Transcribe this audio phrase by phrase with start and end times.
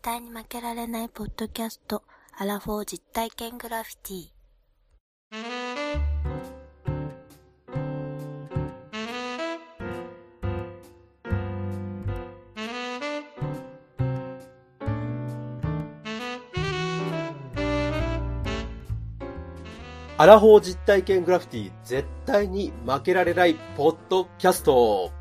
[0.00, 2.02] 対に負けられないポッドキャスト、
[2.36, 4.30] アラフォー実体験グラフィティ。
[20.16, 25.19] アラフォー実体験グラフィティ絶対に負けられないポッドキャスト。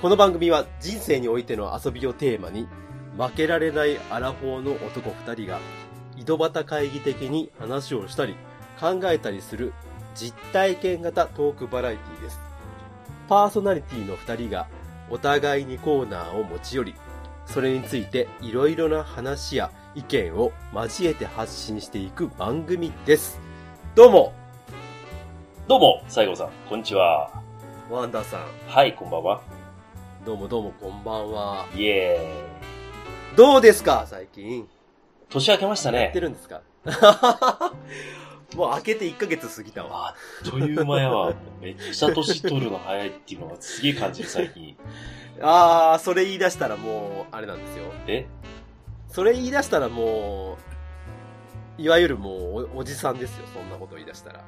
[0.00, 2.66] この番組は人生においての遊びをテーマに
[3.18, 5.60] 負けられないアラフォーの男二人が
[6.16, 8.34] 井戸端会議的に話をしたり
[8.80, 9.74] 考えたりする
[10.14, 12.40] 実体験型トークバラエティです。
[13.28, 14.68] パーソナリティの二人が
[15.10, 16.94] お互いにコーナーを持ち寄り、
[17.44, 23.38] それについていろいろな話や意見を交えて発信していく番組です。
[23.94, 24.32] どうも、
[25.68, 27.30] どうも、西郷さん、こんにちは。
[27.90, 28.46] ワンダーさん。
[28.66, 29.49] はい、こんばんは。
[30.24, 31.66] どうもどうもこんばんは。
[31.74, 32.18] イエ
[33.36, 34.04] どうですか？
[34.08, 34.44] 最近。
[34.44, 34.66] ーイ。
[35.30, 36.20] 年明けましたやってね。
[36.22, 36.60] るんですか？
[38.54, 40.08] もう明けて1ヶ月過ぎたわ。
[40.08, 40.14] あ
[40.46, 41.32] っという間やわ。
[41.60, 44.76] めっちゃ年取るの早いっていうのがすげえ感じる、最近。
[45.40, 47.84] あー、それ言い出したらもう、あれなんですよ。
[48.06, 48.26] え？
[49.08, 50.58] それ言い出したらも
[51.78, 53.46] う、いわゆるもうお、おじさんですよ。
[53.54, 54.40] そんなこと言い出したら。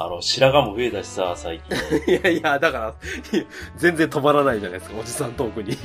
[0.00, 1.76] あの、白髪も増えたしさ、最近。
[2.06, 2.94] いやいや、だから、
[3.74, 5.76] 全然止まらないじゃないですか、おじさんトークに。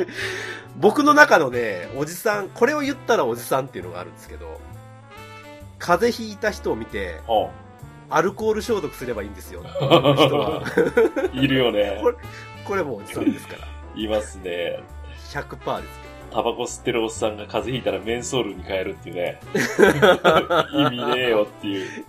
[0.76, 4.60] 僕の中のね、おじさん、これを言ったらおじさんっていうのがあるんですけど、
[5.78, 7.48] 風邪ひいた人を見て、う
[8.10, 9.62] アルコール消毒すればいいんですよ。
[9.62, 10.62] 人は。
[11.32, 11.32] ん。
[11.42, 12.10] いるよねこ。
[12.10, 12.16] れ、
[12.62, 13.66] これもうおじさんですから。
[13.94, 14.82] いますね。
[15.30, 19.40] 100%ですタバコ吸ってるおっさんが風邪ひいたらメンソールに変えるっていうね。
[20.74, 22.04] 意味ねえよっていう。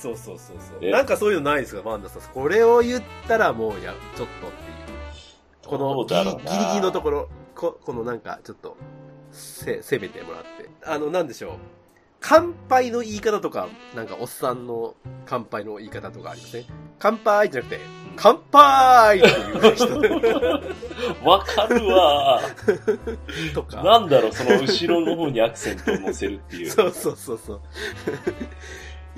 [0.00, 0.78] そうそうそうそう。
[0.80, 2.22] えなんかそういうのないですか、マンダさん。
[2.32, 5.68] これを言ったらもうや、ちょっとっていう。
[5.68, 8.76] このギリだろうなギリギリのところ、ここのなんかちょっと、
[9.30, 10.70] せ、攻めてもらって。
[10.84, 11.52] あの、なんでしょう。
[12.20, 14.94] 乾杯の言い方とか、なんかおっさんの
[15.26, 16.66] 乾杯の言い方とかありますね。
[16.98, 17.80] 乾杯じゃなくて、
[18.14, 22.42] 乾杯っていう人 わかるわ。
[23.54, 23.82] とか。
[23.82, 26.68] なんだろう、その後ろの方にアクセントを乗せるっていう。
[26.70, 27.60] そうそうそうそう。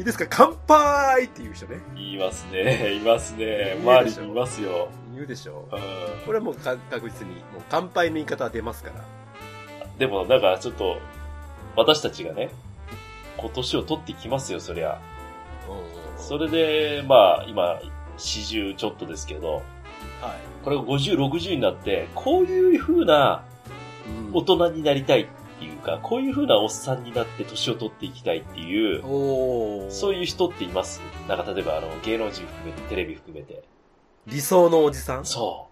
[0.02, 0.26] いいですか？
[0.28, 1.78] 乾杯っていう人ね。
[1.94, 2.94] 言いますね。
[2.98, 3.76] いますね。
[3.80, 4.88] 周りにいますよ。
[5.14, 5.80] 言うでしょうん
[6.26, 9.04] これはもうか確実に、もう乾杯の言い方は出ますから。
[9.98, 10.98] でも、だからちょっと、
[11.76, 12.50] 私たちがね、
[13.36, 14.98] 今年を取ってきますよ、そりゃ。
[16.16, 17.80] それで、まあ、今、
[18.18, 19.62] 40ちょっとですけど、はい。
[20.64, 23.44] これが50、60になって、こういう風な
[24.06, 25.26] うん大人になりたいっ
[25.82, 29.02] か、こういう風なおっさんになって年を取っていきたいっていう、
[29.90, 33.64] そういう人っていますなんか例えば、あの、芸能人含めて、テレビ含めて。
[34.26, 35.24] 理想のおじさん？
[35.24, 35.68] そ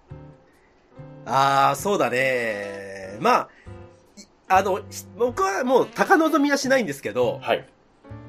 [1.25, 3.17] ああ、そうだね。
[3.21, 3.49] まあ、
[4.17, 7.69] いあの、ひ僕はもう高望みはしないんですけどう。、はい。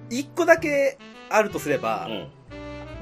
[0.09, 0.97] 一個だけ
[1.29, 2.07] あるとすれば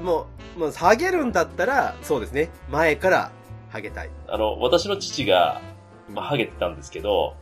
[0.00, 0.06] う、ん。
[0.06, 0.26] も
[0.56, 2.48] う、もう、ハゲるんだったら、そうですね。
[2.70, 3.32] 前から、
[3.68, 4.10] ハゲたい。
[4.28, 5.60] あの、私の父が、
[6.08, 7.34] まあ、ハゲてたんですけど、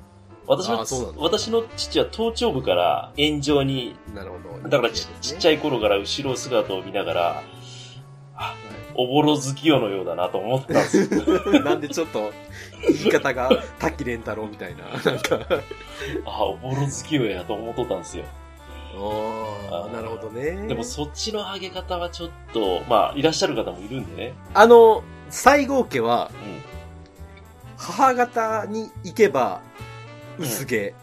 [0.49, 4.69] 私の私の父は頭頂部から円状に、なるほど。
[4.69, 7.43] だからち,、ちっちゃいい頃から後ろ姿を見ながら、
[8.95, 11.61] おぼろ月夜のようだなと思ってたんですよ。
[11.63, 12.33] なんでちょっと、
[12.83, 15.39] 言い方が、滝蓮太郎みたいな、なんか。
[16.25, 18.25] あ、おぼろ月夜やと思っとったんですよ。
[18.97, 20.67] おー、なるほどね。
[20.67, 24.35] でもそっちのハゲ方はちょっと、まあ、いらっしゃる方もいるんでね。
[24.55, 26.63] あの、西郷家は、うん。
[27.77, 29.61] 母方に行けば、
[30.39, 30.95] 薄毛。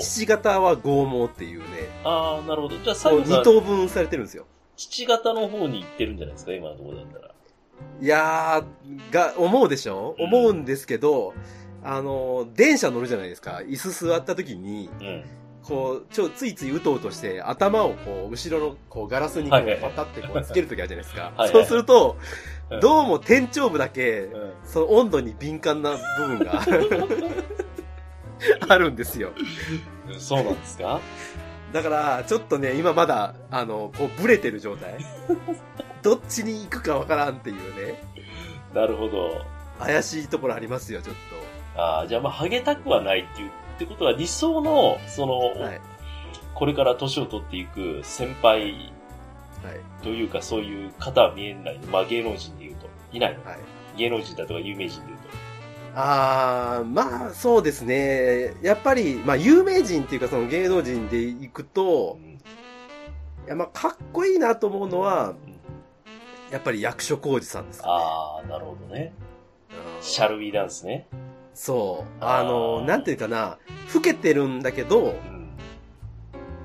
[0.00, 1.64] 父方は剛毛っていうね、
[2.04, 2.78] ああ、なるほど。
[2.78, 4.46] じゃあ最後さん、等分されてるんですよ。
[4.76, 7.34] 父方の方に行ってるんじゃないですか、今のところだったら。
[8.00, 11.32] いやー、が、思うでしょ、うん思うんですけど、
[11.82, 13.62] あの、電車乗るじゃないですか。
[13.66, 15.24] 椅子座った時に、うん。
[15.62, 21.22] こう、ちょ、ついついうとうとして、頭をこう、後ろの、こう、ガラスにこう、はいはいパタってこう、つける時あるじゃないですか。
[21.36, 22.16] はいはいそうすると、
[22.70, 26.64] うんどうも天頂部だけ、うんその温度に敏感な部分が
[28.68, 29.30] あるんですよ。
[30.18, 31.00] そうなんですか？
[31.72, 34.94] だから、ちょっとね、今まだ、あの、こう、ブレてる状態。
[36.02, 37.56] どっちに行くかわからんっていう
[37.86, 38.00] ね、
[38.74, 39.44] なるほど。
[39.78, 41.16] 怪しいところありますよ、ちょっ
[41.76, 45.60] ああ、じゃあまあ、ハゲたくはないっていう、ってことは理想の、その、と。
[45.60, 45.80] はい。
[46.54, 48.60] これから年を取っていく先輩
[49.64, 50.04] はい。
[50.04, 51.78] というか、そういう方は見えない。
[51.90, 52.86] まあ、芸能人で言うと。
[53.12, 53.58] いないのはい。
[53.96, 55.13] 芸能人だとか有名人で
[55.94, 58.54] あー、まあ、そうですね。
[58.62, 65.54] やっぱり、まあ、有名人っていうか、その芸能人で行くとう、んいや、まあ、かっこいいなと思うのは、うん
[66.50, 67.92] やっぱり役所広司さんですかね。
[67.96, 69.12] ああ、なるほどね。
[69.70, 71.08] うんシャルウィーダンスね。
[71.52, 72.24] そう。
[72.24, 73.58] あの、なんていうかな、
[73.92, 75.48] 老けてるんだけどう、ん。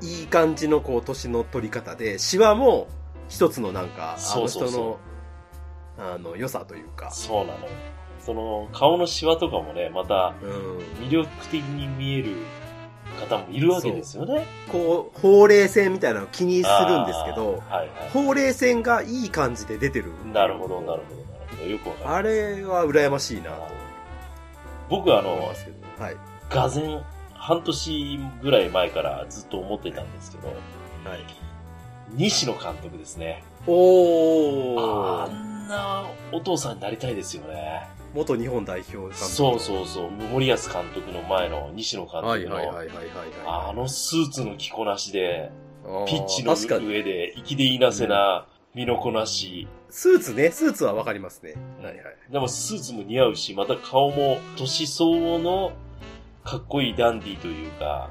[0.02, 2.88] いい感じのこう、年の取り方で、シワも
[3.30, 5.00] 一つのなんか、あの人の、
[5.98, 7.10] あの、良さというか。
[7.10, 7.70] そうなのよ。
[8.30, 10.78] その、顔のシワとかもね、また、うん。
[11.04, 12.36] 魅力的に見える
[13.20, 14.46] 方もいるわけですよね。
[14.72, 20.12] こう、ほうれい線みたいなのを気にするんですけど、はいはほうれい線がいい感じで出てる。
[20.28, 20.28] い。
[20.32, 21.72] なるほど、なるほど、なるほど。
[21.72, 22.16] よくわかる。
[22.18, 23.68] あれは羨ましいなと
[24.92, 25.30] 僕はあの。
[25.40, 26.16] はい。
[26.52, 27.02] がぜん、
[27.34, 31.20] 半年ぐらい前からずっと思ってたんですけど、はい。
[32.12, 33.44] 西野監督ですね。
[33.66, 35.24] おー。
[35.24, 37.99] あんなお父さんになりたいですよね。
[38.14, 39.16] 元日本代表監督。
[39.16, 40.12] そうそうそう。
[40.12, 43.10] 森保監督の前の西野監はい督の、はいはいはいはいはい。
[43.70, 45.52] あのスーツの着こなしで、
[46.08, 46.56] ピッチの。
[46.56, 51.54] 上で、粋でいなせな身のこなし、スーツね、スーツはわかりますね。
[51.82, 52.04] はいはい。
[52.32, 55.72] でもスーツも似合うし、また顔も年相応の
[56.44, 58.10] かっこいいダンディというか、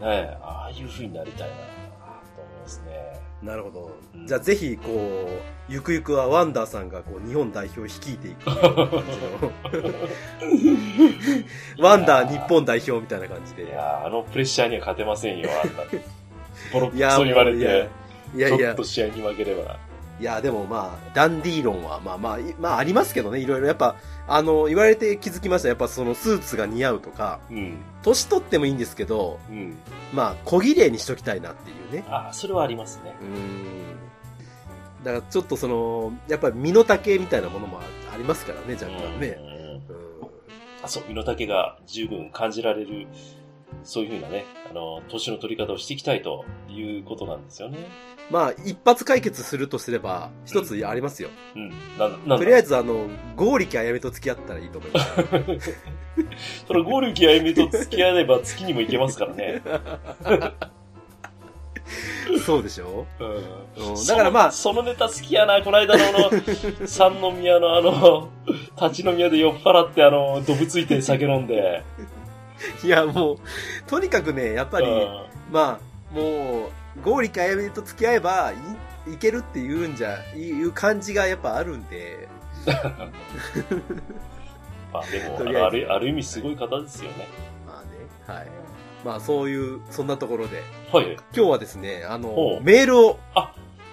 [0.00, 3.11] ねえ、ああいう風になりたいなと思いますね。
[3.42, 4.26] なるほどうん。
[4.26, 9.52] じゃあぜひ、こう、ゆくゆくはワンダーさんがこう日本代表を率いていく感じの。
[11.84, 13.72] ワンダー日本代表みたいな感じいで。
[13.72, 15.82] やーあのプレッシャーには勝てませんよ、あんな。
[16.72, 17.58] ボロクいやソ言われて、
[18.34, 19.78] いやいやちょっと、試合に負ければ。
[20.22, 23.66] いや、でもまあ、ダンディー論は、まあまあ、いまあありますけどね、いろいろ。
[23.66, 23.96] やっぱ、
[24.28, 25.68] あの、言われて気づきました。
[25.68, 27.78] やっぱそのスーツが似合うとか、うん。
[28.04, 29.74] 年取ってもいいんですけど、うん。
[30.14, 32.04] まあ、小綺麗にしときたいなっていうね。
[32.08, 33.16] ああ、それはありますね。
[33.20, 35.04] うん。
[35.04, 39.38] だからちょっとその、やっぱり身の丈みたいなものもありますからね、若干ね。
[39.40, 39.62] うんうん
[40.84, 43.06] あ、そう、身の丈が十分感じられる、
[43.84, 47.78] そういうふうなね、あの、年の取り方をしていきたいということなんですよね。
[48.30, 51.28] まあ、一発解決するとすれば、一つありますよ。
[51.56, 51.70] うん。
[51.98, 55.74] な、なとりあえず、あの、剛力あやめと付き合ったらいいと思います。
[56.68, 59.62] そのゴールキあゆみと付き合えれば月にも行けますからね。
[62.46, 63.06] そうでしょ？
[63.20, 66.30] うんうんだからまあそのそのネタ好きやな、この間のあの、
[66.86, 68.28] 三宮のあの、
[68.80, 71.82] 立ち飲み屋で酔っ払ってあの、どぶついて酒飲んで。
[72.84, 73.38] いや、もう、
[73.86, 78.52] とにかくね、やっぱり、うんまあ、もう、剛力あやめと付き合えば
[79.06, 82.28] い、いけるっていうんじゃ、いう感じがやっぱあるんで、
[84.92, 87.28] まあでも、 ある、ある意味すごい方ですよね。
[87.66, 88.48] まあね、はい。
[89.04, 90.62] まあ、そういう、そんなところで、
[90.92, 91.16] はい。
[91.34, 93.18] 今日はですね、あほの、うメールを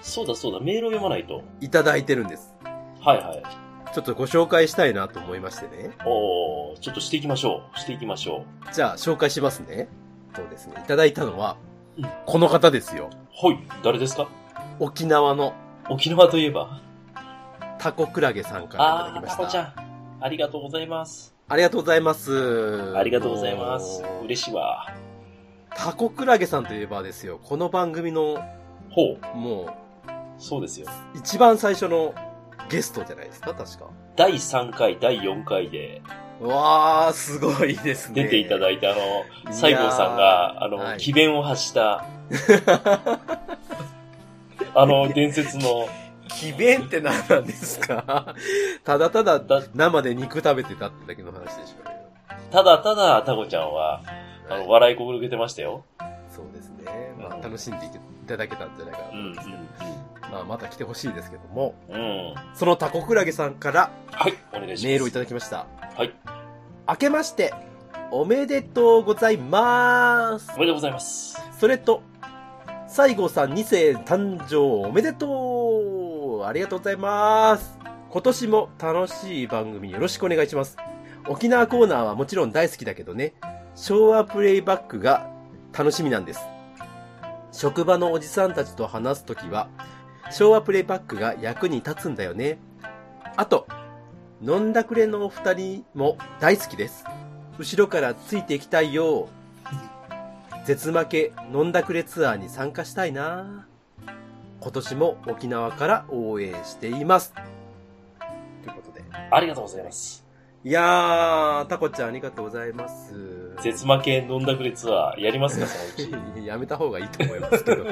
[0.02, 1.44] そうだそうだ、メールを読まないと。
[1.62, 2.54] いただいてるんです。
[3.02, 3.69] はいはい。
[4.00, 5.92] ちょっとご紹介したいなと思いましてね。
[6.06, 7.80] おーちょっとしていきましょう。
[7.80, 9.90] していきましょじゃあ、紹介しますね。
[10.34, 10.76] そうですね。
[10.78, 11.58] いただいたのは
[11.98, 13.10] うん、この方ですよ。
[13.44, 13.48] う。
[13.48, 13.60] はい。
[13.84, 14.30] 誰ですか？
[14.80, 15.54] 沖縄の
[15.90, 16.80] 沖縄といえば？
[17.78, 19.38] タコクラゲさんからいただきました。
[19.38, 19.74] タコちゃん。
[20.22, 21.36] ありがとうございます。
[21.50, 22.96] ありがとうございます。
[22.96, 24.94] ありがとうございます嬉しいわ。
[25.76, 28.38] タコクラゲさんといえばですよ、この番組の、
[28.92, 29.38] ほう。
[29.38, 29.68] も
[30.38, 30.88] そうですよ。
[31.16, 32.14] う、一番最初の
[32.70, 33.86] ゲストじゃないですか、確か。
[34.16, 36.02] 第3回、第4回で
[36.42, 38.24] うわー、すごいですね。
[38.24, 42.06] 出ていただいいて、あの、西郷さんが、あの、はい奇弁を発した、
[44.76, 45.88] あの、伝説の、
[46.30, 48.36] 奇弁って何なんですか？
[48.86, 51.96] ただただだ生で肉食べてたってだけの話でしょうよ。
[52.52, 54.02] ただただ、タコちゃんは、
[54.48, 55.84] あの、はい笑い心げてましたよ。
[56.34, 56.86] そうですね。
[57.20, 57.90] まあ、うん楽しんでい
[58.28, 60.19] ただけたんじゃないかなとうん、うん思いますけど。
[60.32, 61.96] まあ、また来てほしいですけども、うん。
[61.96, 62.36] うん。
[62.54, 64.86] そのタコクラゲさんからはい、お願いします。
[64.86, 65.66] メールをいただきました。
[65.96, 66.14] はい。
[66.88, 67.54] 明けまして、
[68.12, 70.60] おめでとうございますお。
[70.60, 71.38] めでとうございます。
[71.60, 72.02] それと、
[72.88, 74.58] 西郷さん2世誕生
[74.88, 75.28] おめでと
[76.42, 77.78] うありがとうございます。
[78.10, 80.78] 今年も楽しい番組よろしくお願いします。
[81.28, 83.34] 沖縄コーナーはもちろん大好きだけどね、
[83.76, 85.30] 昭和プレイバックが
[85.78, 86.42] 楽しみなんです。
[87.52, 89.70] 職場のおじさんたちと話すときは、
[90.32, 92.60] 昭和プレイバックが役に立つんだよね。
[93.36, 93.68] あと、
[94.42, 97.04] 飲んだくれのお二人も大好きです。
[97.58, 99.30] 後ろからついていきたいよ。
[100.66, 103.66] 絶負け飲んだくれツアーに参加したいな
[104.62, 107.34] 今年も沖縄から応援しています。
[107.34, 109.04] ということで。
[109.32, 110.26] ありがとうございます。
[110.64, 113.56] いやー、タコちゃんありがとうございます。
[113.62, 116.44] 絶負け飲んだくれツアーやりますか、そのうち。
[116.46, 117.86] やめた方がいいと思いますけど。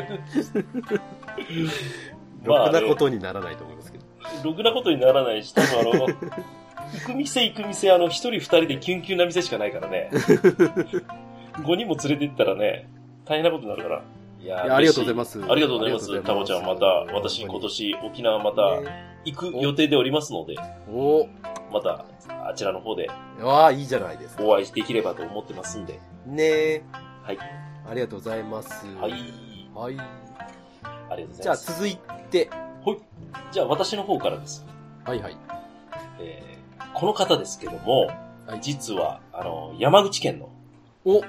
[2.46, 4.06] まろあくなことにならないと思いますけど。
[4.44, 6.08] ろくなことにならないし、多分あの、
[6.94, 10.10] 行く店行く店、あの、一人二人でキュンキュンな店しかないからね。
[11.58, 12.88] 5人も連れて行ったらね、
[13.26, 14.02] 大変なことになるから。
[14.40, 16.12] いやありがとうございますありがとうございます。
[16.12, 20.56] ありがタコちゃん、ますまた、私今年沖縄またね行く予定でおりますので、
[20.90, 21.28] お
[21.74, 22.06] また、
[22.48, 23.10] あちらの方で
[23.44, 24.44] ああ、いいじゃないですか。
[24.44, 26.00] お会いできればと思ってますんで。
[26.26, 26.84] ねえ。
[27.24, 27.38] はい。
[27.90, 28.86] ありがとうございます。
[29.02, 29.12] はい。
[29.12, 29.20] はい。
[29.20, 31.74] ありがとうございじゃあます。
[31.74, 31.98] 続い
[32.30, 32.50] て。
[33.52, 34.66] じゃあ私の方からです。
[35.06, 35.38] はいはい。
[36.20, 36.58] えー
[36.94, 38.08] この方ですけども、
[38.48, 40.50] はい実は、あの、山口県の
[41.06, 41.22] お、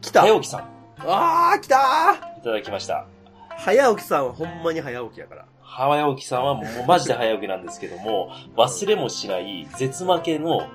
[0.00, 0.60] 来た早起きさん、
[1.06, 3.06] ああ、来たいただきました。
[3.50, 5.44] 早起きさんはほんまに早起きやから。
[5.60, 10.68] 早起きさんはもうマジで早起きなんですけども、 忘れもしない絶負けのはい。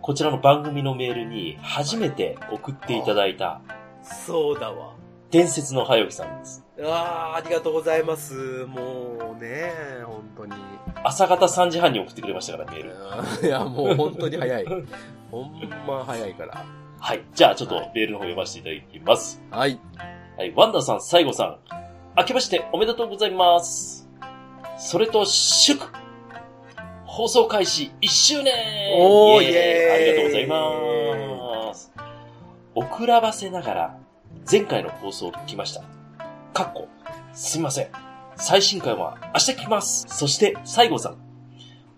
[0.00, 3.60] こちらの番組のメールに初めて送っていただいた
[4.02, 4.92] そうだわ。
[5.30, 6.63] 伝説の早起きさんです。
[6.82, 8.66] ああ、ありがとうございます。
[8.66, 9.72] もうね、
[10.04, 10.52] 本当に。
[11.04, 13.46] 朝方3時半に送ってくれましたから、メール。
[13.46, 14.64] いや、もう本当に早い。
[15.30, 16.64] ほんま早いから。
[16.98, 17.22] はい。
[17.34, 19.40] じゃあちょっとメールの方読ませていただきます。
[19.50, 19.78] はい。
[20.36, 20.52] はい。
[20.56, 21.58] ワンダさん、西郷さん。
[22.16, 24.08] 明けましておめでとうございます。
[24.76, 25.80] それと、祝
[27.04, 28.52] 放送開始1周年
[28.96, 30.46] おーイエーイありがとうござい
[31.68, 31.92] ます。
[32.74, 33.96] 遅らばせながら、
[34.50, 35.82] 前回の放送を聞きました。
[36.54, 36.86] かっこ、
[37.32, 37.88] すいません。
[38.36, 40.06] 最新回は明日聞きます。
[40.08, 41.16] そして、西郷さん。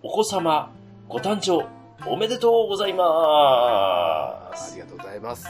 [0.01, 0.73] お子様、
[1.07, 1.67] ご誕生、
[2.09, 3.03] おめでとうございま
[4.51, 4.73] あす。
[4.73, 5.47] りがとうございます。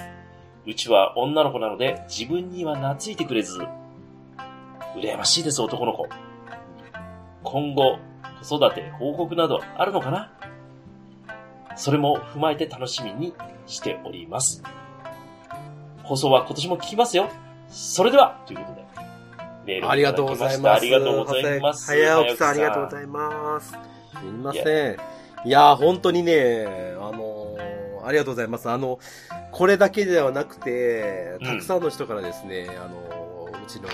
[0.65, 3.65] うちは女の子なので自分には懐いてくれず、
[4.97, 6.09] 羨ましいです男の子。
[7.45, 7.99] 今後、
[8.43, 10.33] 子育て報告などあるのかな？
[11.77, 13.33] それも踏まえて楽しみに
[13.67, 14.61] しております。
[16.03, 17.29] 放送は今年も聞きますよ。
[17.69, 18.76] それでは、ということで。
[19.67, 20.61] メールをありがとうございます。
[20.61, 21.85] ただきましたありがとうございます。
[21.85, 23.69] 早起きさん、ありがとうございます。
[23.71, 23.77] す
[24.23, 24.97] みません。
[25.45, 26.65] いやー、本当にね、
[26.99, 28.69] あのーありがとうございます。
[28.69, 28.99] あの、
[29.51, 33.89] これだけではなくて、たくさんの人からですね、あのーうちの、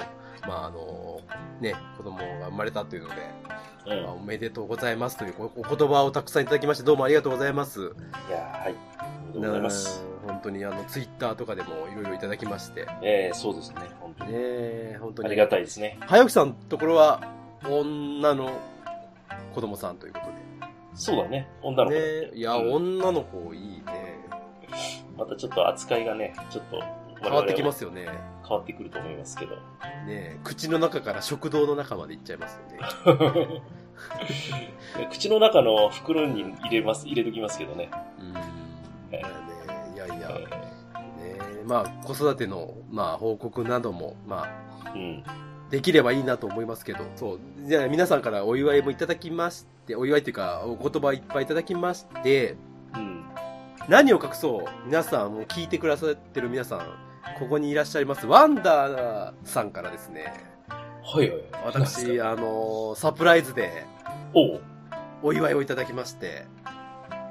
[0.47, 3.15] まあ、あのーね、子供が生まれたというので、
[3.85, 4.03] うん。
[4.03, 7.81] まあおめでとうございますというおお言葉をたくさんいただきまして、どうもありがとうございます。
[7.81, 7.83] い
[8.31, 8.75] やーはい。
[8.99, 10.03] ありがとうございます。
[10.07, 13.81] うん本当にあの、ツイッターとかでもいろいろいただきまして、ねえー、そうですね。
[13.99, 14.31] 本当に。
[14.33, 15.27] え本当に。
[15.27, 15.97] ありがたいですね。
[16.01, 17.21] 早起きさんのところは、
[17.69, 18.51] 女の
[19.53, 20.25] 子供さんということ
[20.95, 21.49] そうだね。
[21.61, 21.95] 女の子。
[21.95, 24.17] ねいや、うん女の子いいね。
[25.17, 26.81] またちょっと扱いがね、ちょっと
[27.23, 28.05] 変わってきますよね。
[28.47, 29.55] 変わってくると思いますけど。
[30.05, 32.59] ね口の中から食堂の中まで行っちゃいます
[33.05, 33.63] よ ね。
[35.11, 37.89] 口の中の袋に入れます、入れときますけどね。
[38.19, 38.33] うん。
[39.11, 39.19] え
[39.95, 40.45] いやねいやいや、ね
[41.21, 44.47] えまあ、子育ての、まあ、報告なども、ま
[44.85, 45.23] あ、ーうん。
[45.69, 47.39] できればいいなと思いますけど、そう。
[47.67, 52.55] じゃあ皆さんからお祝いもいただきまして、お祝いっていうか、お言葉いっぱいいただきまして、
[52.93, 53.23] うん。
[53.89, 56.81] 何を隠そう皆さん、もう聞いてくださってる皆さん、
[57.39, 60.33] ここにいらっしゃいます、ワンダーさんからですね、
[61.03, 61.41] はいはい。
[61.65, 63.85] 私、あの、サプライズで
[64.33, 64.61] おう。
[65.21, 66.45] お祝いをいただきまして、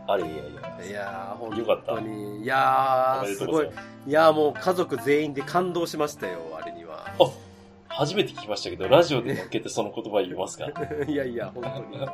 [0.09, 0.87] あれいやいや。
[0.89, 1.93] いやー、よかった。
[1.93, 3.71] 本当に、いやー、すごい。
[4.07, 7.07] いやーもう家族全員で感動しましたよ、あれには。
[7.95, 10.65] 初めて聞きましたけど、ラジオで向けてその言葉言いますか？
[11.07, 11.69] いやいや、本当
[11.99, 12.05] に。
[12.09, 12.13] あ。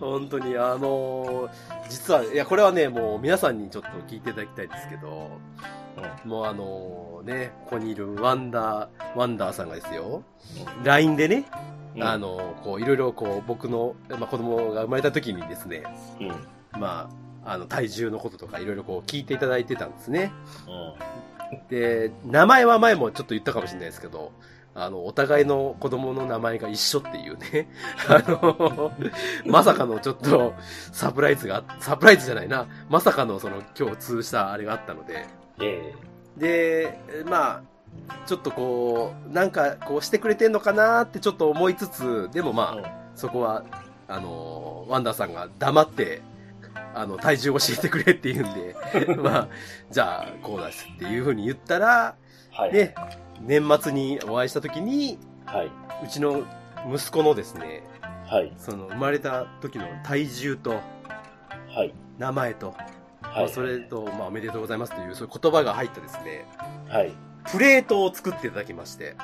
[0.00, 1.50] 本当に、あのー
[1.88, 5.28] 実は、いや、これはね、もう皆さんにちょっと聞いていただきたいんですけど、
[6.24, 10.22] もうあのね、ここにいるワンダー、ワンダーさんがですよ、
[10.84, 11.44] LINE でね、
[11.96, 15.82] うんあ、のこう、いろいろこう、僕の、まあ、子供が生まれた時にですね、
[16.20, 16.28] うん。
[16.28, 16.34] うん。
[16.78, 17.08] ま
[17.44, 20.32] あ、あの、体重のこととかいろいろこう聞いていただいてたんですね。
[21.70, 24.32] で、名前は前もちょっと言ったかもしれないですけど、
[24.74, 27.68] あの、お互いの子供の名前が一緒っていうね。
[28.08, 28.92] あの、
[29.46, 30.54] まさかのちょっと
[30.92, 32.66] サプライズが、サプライズじゃないな。
[32.90, 35.24] まさかのその共通したあれがあったので。
[35.60, 35.94] え
[36.36, 37.62] で、まあ、
[38.26, 43.64] ちょっとこう、なんかこうしてくれてんのかなってちょっと思いつつ、でもえまあ、そこは、
[44.08, 46.22] あの、ワンダーさんが黙って、
[46.94, 48.76] あの、体重を教えてくれって言うんで、
[49.16, 49.48] まあ、
[49.90, 52.14] じゃあ、こうだしっていうふうに言ったら、
[52.52, 52.72] はい。
[52.72, 52.94] で、
[53.40, 55.70] 年末にお会いした時に、はい。
[56.04, 56.44] うちの
[56.92, 57.82] 息子のですね、
[58.26, 58.52] はい。
[58.58, 60.80] その生まれた時の体重と
[61.68, 61.94] はい。
[62.18, 62.95] 名前と、はい。
[63.36, 66.46] まあ、それと、まあ、おめでとうございますという、そういう言葉が入ったですね、
[66.88, 67.12] はい。
[67.50, 69.14] プレートを作っていただきまして、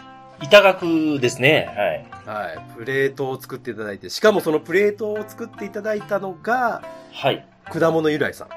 [0.43, 2.05] 板額ですね。
[2.27, 2.37] はい。
[2.37, 7.47] はい、プレートを作っていただいて、しかもそのプレートを作っていただいたのが、はい。
[7.71, 8.49] 果物由来さん。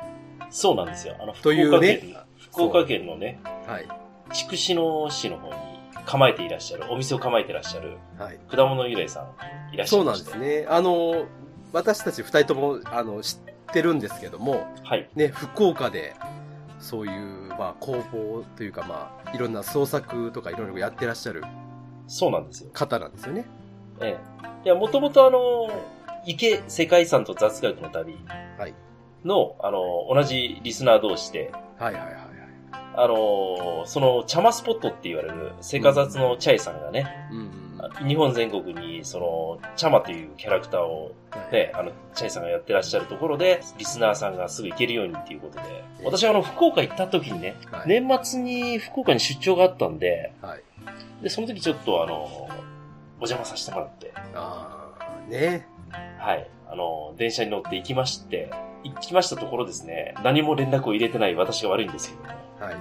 [0.49, 1.15] そうなんですよ。
[1.19, 3.87] あの、福岡県、福岡県のね、はい。
[4.33, 5.55] 筑紫野市の方に
[6.05, 8.39] 構えていらっしゃる、お店を構えていらっしゃる、はい。
[8.49, 10.39] 果物由来さんいらっしゃそなんいうまして。
[10.39, 10.67] ですね。
[10.69, 11.25] あの、
[11.73, 15.09] 私たち二人とも、あの、知ってるんですけども、はい。
[15.15, 16.15] ね、福岡で、
[16.79, 21.43] そういう、まあ、工房というか、まあ、いろんな創作とかいろいろやってらっしゃる
[22.07, 22.69] そうなんですよ。
[22.73, 23.45] 方なんですよね。
[24.01, 24.17] え
[24.63, 24.65] え。
[24.65, 25.69] いや、もともとあの、
[26.25, 28.17] 池世界遺産と雑学の旅
[28.57, 28.73] はい。
[29.23, 29.79] の、あの、
[30.13, 32.25] 同じリスナー同士で、はいはいはいはい。
[32.97, 37.44] あの、その、茶間スポットって言われる、セカザツのチャイさんがね、うんうん。
[38.05, 41.51] 日本全国に、その、チャマというキャラクターをはい。
[41.51, 47.87] ね、あの、チャイさんがやってらっしゃるところで、リスナーさんがすぐ行けるようにっていうことで、私はあの、福岡行った時にね、はい。
[47.87, 50.63] 年末に福岡に出張があったんで、はい。
[51.23, 52.49] で、その時ちょっとあの、
[53.19, 55.67] お邪魔させてもらって、ああ、ね。
[56.19, 58.49] はい、あの、電車に乗って行きまして、
[58.83, 62.75] 行きましたところですね、何も連絡を入れてない私が悪いんですけども、はい。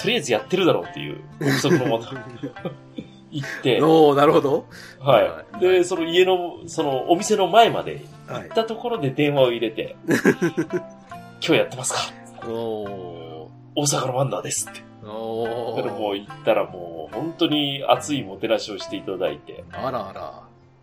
[0.00, 2.06] とりあえずやってるだろうっていう憶測のもと、
[3.32, 4.66] 行って、おおなるほど。
[5.00, 5.60] ははいい。
[5.60, 8.48] で、その家の、そのお店の前まではい行っ。
[8.48, 14.80] たところで電話を入れて、 今日やってますかおお大阪のワンダーですって。
[15.02, 20.42] ーおだからもうー行ったらもう本当に熱いもてなしをしていただいて、あらあら。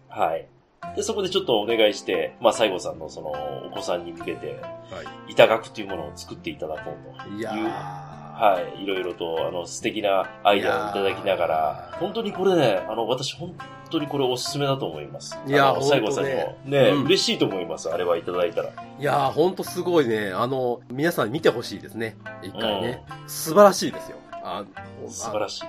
[0.10, 0.48] はい。
[0.96, 3.32] で、そこでちょっとお願いして、まあ、西郷さんのその
[3.68, 4.60] お子さんに向けて、
[4.92, 7.38] は板学というものを作っていただこうという。
[7.38, 7.40] い。
[7.40, 8.09] いやー
[8.40, 8.84] はい。
[8.84, 13.54] いろいろと、あの、素敵なアイデアをいただきながら、ー本当にこれね、あの、私本
[13.90, 15.38] 当にこれおすすめだと思います。
[15.46, 16.72] いや西郷さんに本当ねも。
[16.72, 17.90] ね、うん嬉しいと思います。
[17.90, 18.70] あれはいただいたら。
[18.70, 20.32] いやー、ほんとすごいね。
[20.34, 22.16] あの、皆さん見てほしいですね。
[22.42, 23.04] 一回ね。
[23.28, 24.18] 素晴らしいですよ。
[24.32, 24.64] あ
[25.10, 25.66] 素晴らしい。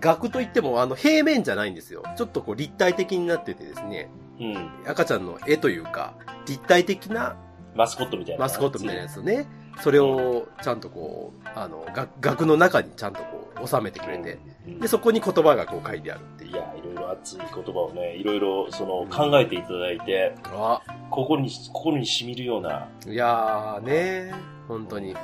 [0.00, 2.02] 額といっても、あの、平面じゃないんですよ。
[2.16, 4.10] ちょっとこう立体的になっててですね。
[4.40, 4.70] うん。
[4.86, 6.14] 赤ちゃんの絵というか、
[6.46, 7.36] 立体的な
[7.76, 8.40] マスコットみたいな。
[8.40, 9.46] マスコットみたいなやつをね、
[9.80, 16.50] それをちゃんとこう、あの、が額の中にちゃんとこう、収めてくれて、うんで、そこに言葉がこう書いてあるっていう。
[16.50, 24.34] いや、いろいろ熱い言葉をね、いろいろその考えていただいて、あ、心に、心に染みるような、いやーね
[24.66, 25.16] 本当に。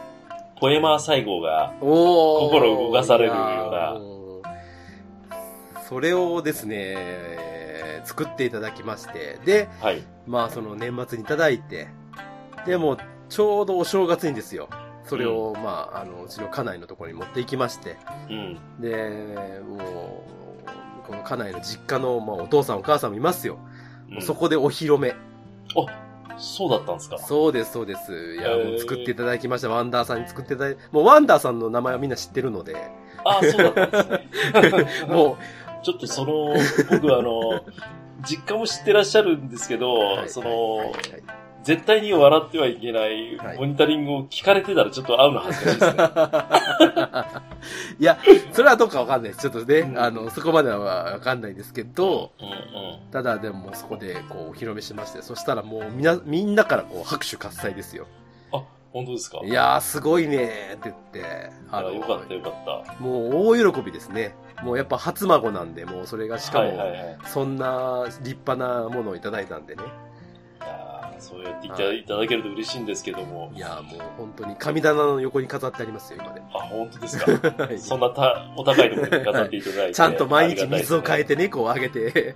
[0.59, 4.15] ポエマー西郷が、心動かされるような
[5.89, 6.97] それをですね、
[8.05, 10.03] 作っていただきまして、で、はい。
[10.27, 11.89] まあその年末にいただいて、
[12.67, 12.97] でも
[13.35, 14.69] ちょうどお正月にですよ。
[15.05, 17.97] それを、まあ、あの、うちの家内のところに持って行きまして、
[18.31, 18.59] うん。
[18.79, 20.25] で、も
[21.03, 23.59] う、この家内の実家の、まあ、お父さんお母さんもいますよ。
[24.13, 25.17] うんそこでお披露目。
[26.37, 28.37] そうだったんですかそうです、そうです。
[28.37, 29.69] いや、もう作っていただきました。
[29.69, 32.77] ワンダーさんに作っていただいて、もうワンダーさんの名前はみんな知ってるので、
[33.25, 35.07] ああ、そうだったんですね。
[35.13, 35.37] も
[35.83, 36.55] ちょっとその、
[37.01, 37.65] 僕あの、
[38.23, 40.95] 実家も知ってらっしゃるんですけど、う、はいそはいはいのはい、
[41.65, 46.11] 絶対に笑ってはいけないはいモニタリングを聞かれてたらちょっと会うの恥ずかしいですね。
[47.99, 48.19] いや、
[48.53, 49.41] それはどうかわかんないです。
[49.43, 52.51] ちょっとね、うんあの、そこまではわかんないですけど、うんう
[53.09, 53.11] ん。
[53.11, 58.07] ただでもそこでこうお披露目しまして、そしたらもうみな、みんなからこう拍手喝采ですよ。
[58.93, 59.41] 本当ですか？
[59.45, 62.53] いやーすごいねーって言って、あよかったよかっ
[62.87, 63.03] た。
[63.03, 64.37] もう大喜びですね。
[64.63, 67.19] もうやっぱ初孫なんで、もうそれがしかも、はいはいはい。
[67.25, 69.83] そんな立派なものをいただいたんでね。
[69.83, 70.04] いやー
[71.25, 73.51] そうやっていたいただけると嬉しいんですけども。
[73.55, 76.41] いやーもう本当に神棚の横に飾ってありますよ、今で。
[76.53, 77.31] あ、本当ですか？
[77.65, 79.95] はいそんなたお高いところに飾っていただいて。
[79.95, 81.35] ちゃんと毎日水を変えて。
[81.35, 82.35] てね、こうあげて。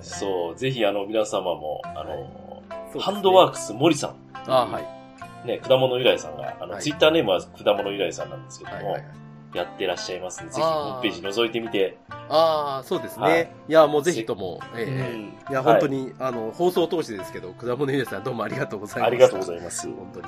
[0.00, 2.62] そう、ぜひあの皆様も、あの、
[3.00, 4.16] ハンドワークス森さん。
[4.46, 5.46] あーはい。
[5.46, 9.04] ね、果物由来さんが、あの、はいツイッターネームは果物由来さんなんですけども、はいはいはい。
[9.54, 11.96] やってらっしゃいますので、ぜひホームページ覗いてみて、
[12.28, 13.22] ああ、そうですね。
[13.24, 19.06] はいい、や、もうぜひとも、ええうんいや、本当に、あの、放送を通してですけど、果物皆さんどうもありがとうございます。
[19.06, 19.86] ありがとうございます。
[19.86, 20.26] 本当に、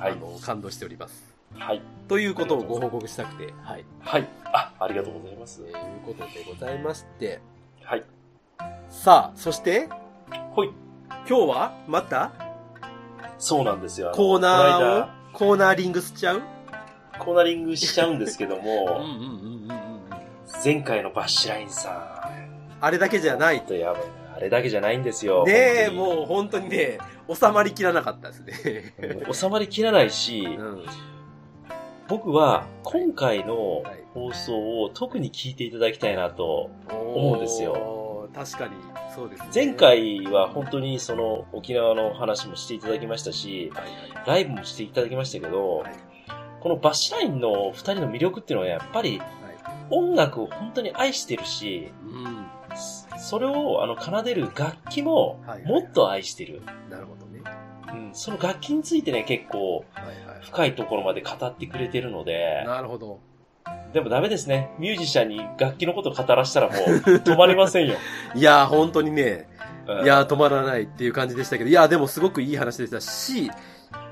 [0.00, 1.34] はいあの、感動しております。
[1.54, 1.80] はい。
[2.08, 3.84] ということをご報告したくて、はい。
[4.00, 4.28] はい。
[4.44, 5.66] あ、ありがとうございますと。
[5.66, 5.74] いう
[6.04, 7.40] ことでございまして、
[7.82, 8.04] はい。
[8.90, 9.88] さあ、そして、
[10.54, 10.72] ほい。
[11.28, 12.32] 今日は、また、
[13.38, 14.12] そうなんですよ。
[14.14, 16.40] コーナーを、コーナーリングしちゃう？
[16.40, 16.55] 間
[17.18, 19.72] コーナリングしちゃうんですけど うんも、うんうんうんうん。
[20.64, 22.30] 前回のバッシュラインさ
[22.80, 23.60] あれだけじゃないん、。
[23.60, 24.06] とやばいな。
[24.36, 25.44] あれだけじゃないんですよ。
[25.46, 26.98] ねえ、もう本当にね、
[27.32, 28.94] 収まりきらなかったですね。
[29.26, 30.84] う ん収まりきらないし、うん。
[32.08, 36.70] 僕は今回のはい放送を特に聞いていただきたいなと。
[36.90, 38.28] 思うんですよ。
[38.34, 38.72] 確かに、
[39.14, 39.48] そうですね。
[39.54, 43.84] 前、回は本当にその沖縄の話もしていただきましたし、はい
[44.26, 45.92] ライブもしていただきましたけど、はい
[46.66, 49.28] このバッシュラインの二人の魅力っていうのはやっぱりはい。
[49.88, 52.46] 音楽を本当に愛してるし、うん。
[53.20, 56.62] それをあの奏でる楽器もはいもっと愛してる。
[56.90, 57.40] なるほどね。
[57.88, 59.84] うん、その楽器についてね、結構。
[60.42, 63.20] 深いところまで語ってくれてるので、なるほど。
[63.92, 64.72] でもダメですね。
[64.80, 67.94] ミュージシャンに楽器のことを語らせたらもう止まりませんよ。
[68.34, 69.48] いやー、本当にね、
[69.86, 73.52] うんいやー、止まらないっていう感じでしたけど、いやー、でもすごくいい話でしたし、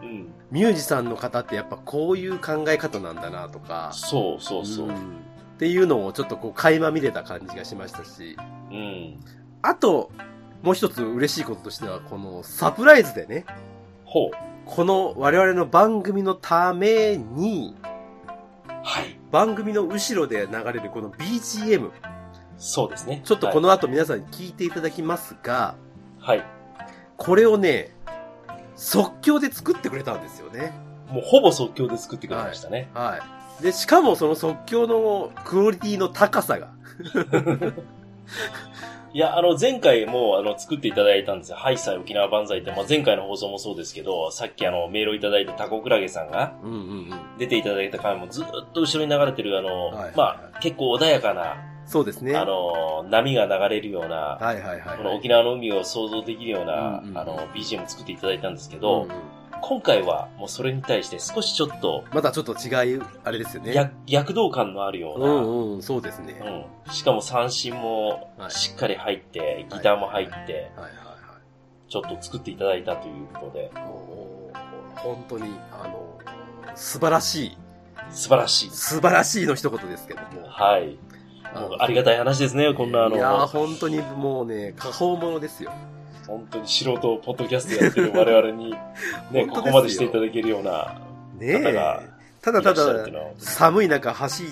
[0.02, 4.88] うん、ミュージシャンの方ってやっぱこういう考え方なんだなとか、そうそうそう。
[4.88, 4.94] ん
[5.54, 8.36] っていうのをちょっとこう垣間見れた感じがしましたし、
[8.70, 9.20] うん。
[9.62, 10.10] あと、
[10.62, 13.44] もう一つ嬉しいこととしては、このサプライズでね、
[14.04, 14.30] ほう。
[14.66, 17.76] この我々の番組のために、
[18.66, 19.18] はい。
[19.30, 21.90] 番組の後ろで流れるこの BGM、
[22.56, 23.22] そうですね。
[23.24, 25.76] ちょっとこの後皆さんに聞いていただきますが、
[26.18, 26.38] はい。
[26.38, 26.46] はい。
[27.16, 27.93] これをね、
[28.76, 30.72] 即興で作ってくれたんですよね。
[31.08, 32.88] もうほぼ即興で作ってくれましたね。
[32.94, 33.18] は
[33.60, 33.62] い。
[33.62, 36.70] で、しかもその即興のクオリティの高さが、
[39.14, 41.56] いや、あの、前回も、あの、作っていただいたんですよ。
[41.56, 46.54] ハイサイ沖縄万歳って、まあ、前回の放送もそうですけど、さっきあの、メールをいただいたタコクラゲさんが。
[47.38, 51.56] 出ていただいた回もずっと後ろに流れてる、あの、はいまあ、結構穏やかな、
[51.86, 52.36] そうですね。
[52.36, 54.98] あの、波が流れるような、はいはいはい。
[54.98, 59.10] この沖縄の海を想像できるような、うんうんあの、BGM を作っていただいたんですけうんど、うん
[59.66, 63.72] 今回はもうそれに対して少しちょっと、またちょっと違い、あれですよね。
[63.72, 66.38] や躍動感のあるよううな、んうん、そうですね。
[66.86, 70.88] うんしかも三振もはいしっかり入って、ギターも入って、はいはいは
[71.38, 71.90] い。
[71.90, 73.70] ちょっと作っていただいたということで、
[74.96, 76.18] 本当に、あの、
[76.74, 77.58] 素晴らしい、
[78.10, 78.70] 素晴らしい。
[78.70, 80.46] 素晴らしいの一言ですけども。
[80.46, 80.98] はい。
[81.54, 85.72] もうありがたい話ですね、こんなあいや本当にもうね、過宝物ですよ。
[86.26, 88.74] 本当に素人ポッドキャストやってる我々に、
[89.30, 91.00] ね、ここまでしていただけるような
[91.38, 92.10] ね方がえ。
[92.40, 93.06] ただただ
[93.38, 94.44] 寒い中走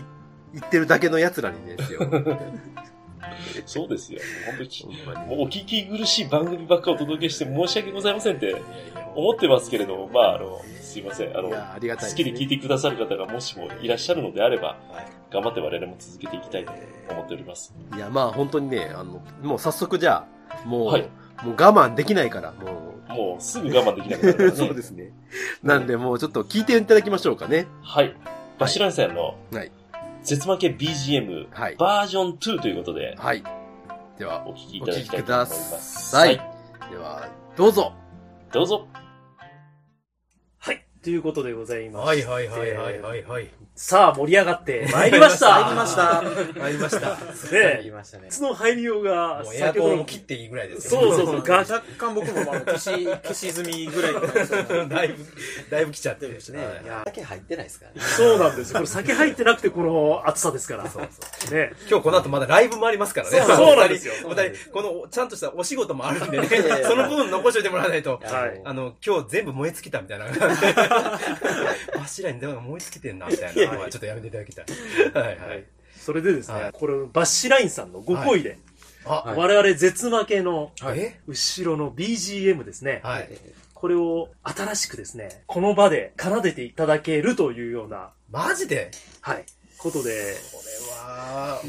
[0.54, 2.00] 行ってるだけの奴らにですよ。
[3.66, 4.20] そうですよ。
[4.46, 8.56] 本当に、もうお聞き苦しい番組ばっかお届けして申し訳ございませんって
[9.14, 11.36] 思ってますけれども、まあ、あの、すいません。
[11.36, 14.76] あのありがたい好きで聞いてくださる方がもしもいらっしゃるのであれば、
[15.30, 16.72] 頑張って我々も続けていきたいと
[17.10, 17.74] 思っております。
[17.96, 21.08] いや、まあ本当にね、あの、もう早速じゃあ、もう、はい
[21.42, 24.46] もう我慢できないから、ももうすぐ我慢できなくなるかう。
[24.46, 24.56] らね。
[24.56, 25.12] そうですね。
[25.62, 27.66] なんでもうちょっと聞いていただきましょうかね。
[27.82, 28.14] はい。
[28.58, 29.72] バシランさんのはい。
[30.22, 31.76] 絶負け BGM はい。
[31.76, 33.42] バージョン2ということではい。
[34.18, 36.10] では、お聞きいただきたいと思います。
[36.10, 36.36] さい。
[36.90, 37.92] では、どうぞ。
[38.52, 38.86] どうぞ。
[40.58, 40.86] はい。
[41.02, 42.26] ということでございまして。
[42.26, 43.50] はいはいはいはいはいはい。
[43.82, 45.60] さあ、盛り上がって参りました。
[45.60, 46.22] 参りました。
[46.22, 47.16] 参りました。
[47.52, 48.26] ね言いましたね。
[48.30, 51.00] その入りようが、もうエアコンを切っていいぐらいですよ。
[51.00, 55.24] そうそうそう、ガ 若干僕も消し、消し済みぐらいのだいぶ、
[55.68, 56.60] だいぶ来ちゃってるしね。
[56.60, 57.04] ねはい。
[57.06, 58.08] だけ入ってないですからね。
[58.08, 58.76] そうなんですよ。
[58.76, 60.88] これ酒入ってなくてこの暑さですから。
[60.88, 61.52] そうそう。
[61.52, 61.72] ね。
[61.90, 63.40] 今日この後まだライブもありますからね。
[63.40, 66.46] そうなんですよお二人、この、ちゃんとしたお仕事もあるんでね
[66.84, 68.20] その部分残しといてもらわないと。
[68.22, 70.26] はいあの、今日全部燃え尽きたみたいな。
[71.98, 74.64] 柱にでも燃え尽きてんな、みたいなのはちょっとやめていただきたい。
[75.14, 75.64] はいはい。
[75.96, 76.72] それでですね、はい。
[76.72, 78.58] これ、バッシュラインさんのご好意で、
[79.04, 83.00] あ、我々絶負けのえ後ろの BGM ですね。
[83.02, 83.28] はい。
[83.74, 88.90] これを新しくですね、この場で奏でていただけるというような、マジで？
[89.20, 89.44] はい、
[89.76, 90.62] ことで、こ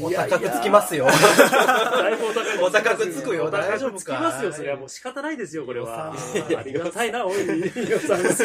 [0.00, 1.06] お高くつきますよ。
[1.06, 2.26] だいぶ
[2.64, 4.52] お高くつくよ大丈夫つきますよ。
[4.52, 6.12] それはもう仕方ないですよ、これは。
[6.12, 8.44] ありがたいな、おい、予算です。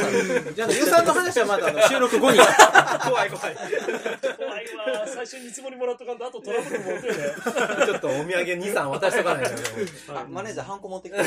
[0.54, 2.38] じゃあ、 予算の話はまだあの収録後に。
[3.10, 3.56] 怖い怖い。
[3.56, 5.08] 怖いわ。
[5.08, 7.24] 最初に見積もりもらっとかんと、あとトラブルも起きるね。
[7.86, 9.52] ちょっとお土産2、3渡しとかないと。
[10.16, 11.22] あマネージャーハンコ持ってきて。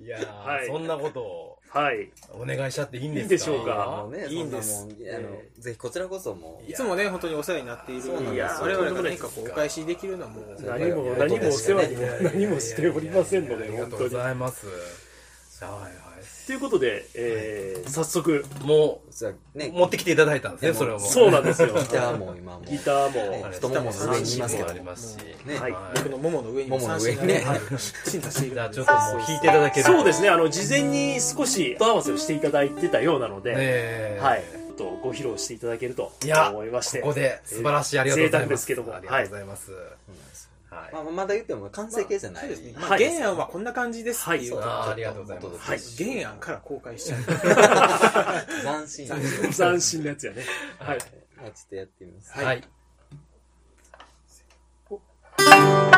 [0.00, 2.08] いやー、はいそんなことをはい。
[2.32, 3.50] お願いしちゃっていいんですか？
[3.52, 4.06] いいんでしょうか？
[4.28, 4.88] いいんです
[5.58, 6.57] ぜひこちらこそもう。
[6.66, 14.22] いつもね、本当にお世話になっている我々が何かこうお返しできるのはもう、何も、何もお世話にも何もしておりませんので、ありがとうご本当に。
[14.22, 14.66] ざいます。
[14.66, 14.72] は
[15.66, 15.98] いはい。
[16.46, 21.08] ということで、えー、早速、もじゃあう、ね、持ってきていただいたんですね、それはもう。
[21.08, 21.68] そうなんですよ。
[21.68, 22.70] ギターも今もう。
[22.70, 25.46] ギターも、ね太ももの上にいますけどありますし。
[25.46, 34.44] ねはい僕のももの上にももの三上にね振がね、はい進化しているちょっともう弾いていただけるそうですね、あの、事前に少し音合わせをしていただいてたようなので、ねはい。
[34.78, 37.00] とご披露していただけるといや思いまして。
[37.00, 38.48] ここで素晴らしい、ありがとうございます。
[38.48, 39.72] 贅沢ですけどもありがとうございます。
[40.70, 40.94] はい。
[40.94, 42.42] まあ、まだ言っても完成形じゃない。
[42.42, 42.74] そうですね。
[42.78, 47.22] まあ、はい原案はこんな感じですっていうのをあーありがとうございますはい原案から公開しちゃう。
[48.62, 49.06] 斬新。
[49.52, 50.44] 斬新なやつやね。
[50.78, 50.98] はい。
[51.36, 52.32] まあ、ちょっとやってみます。
[52.32, 52.62] はい。
[55.38, 55.97] 「静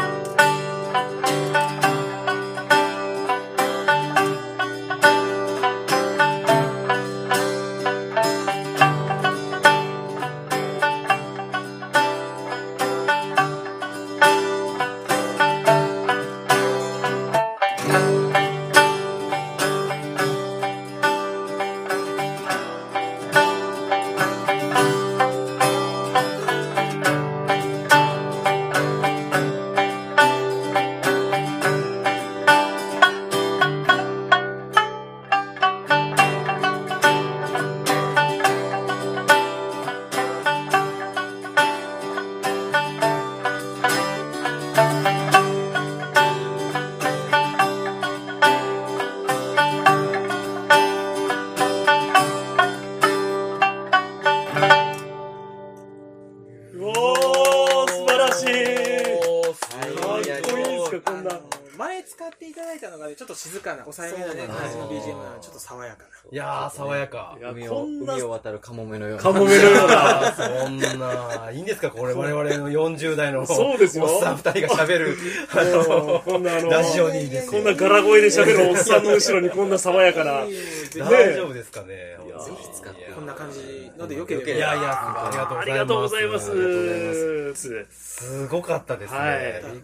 [66.33, 69.22] いやー、爽やか海を、こんな海を渡るカモメのような。
[69.22, 70.33] カモメのような。
[70.33, 75.16] そんな、いいんですかこれ我々の40代のそうですよおっさん二人が喋る、
[75.50, 80.44] あの、こんなあの、ラジオにですよこんな柄声で喋るおっさんの後ろにこんな爽やかな。
[81.11, 84.46] 大丈夫ですかねぜひ使ってこんな感じのでよければ。
[84.46, 85.30] いやいや、あ
[85.66, 86.50] りがとうございます。
[86.50, 89.18] ありがとうございますすごかったですね。
[89.18, 89.40] はい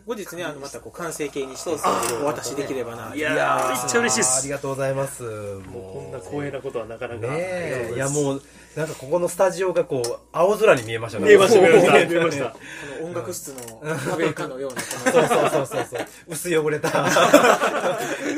[0.06, 1.70] 後日ね、あの、またこう、完成形にして、
[2.22, 3.14] お渡しできればな。
[3.14, 4.40] いやー、めっちゃ嬉しいっす。
[4.40, 5.22] ありがとうございます。
[5.22, 7.26] もこんな光栄なことはなかなか。
[7.26, 8.42] ねえ、いやもう、
[8.76, 11.26] なんかここのスタジオがこう、青空に見えましたね。
[11.26, 11.92] 見えました、見えました。
[11.94, 12.44] ね 見えました。
[12.44, 12.58] こ
[13.00, 16.06] の音楽室の壁かのような、こそうそうそうそうそう。
[16.28, 16.90] 薄汚れた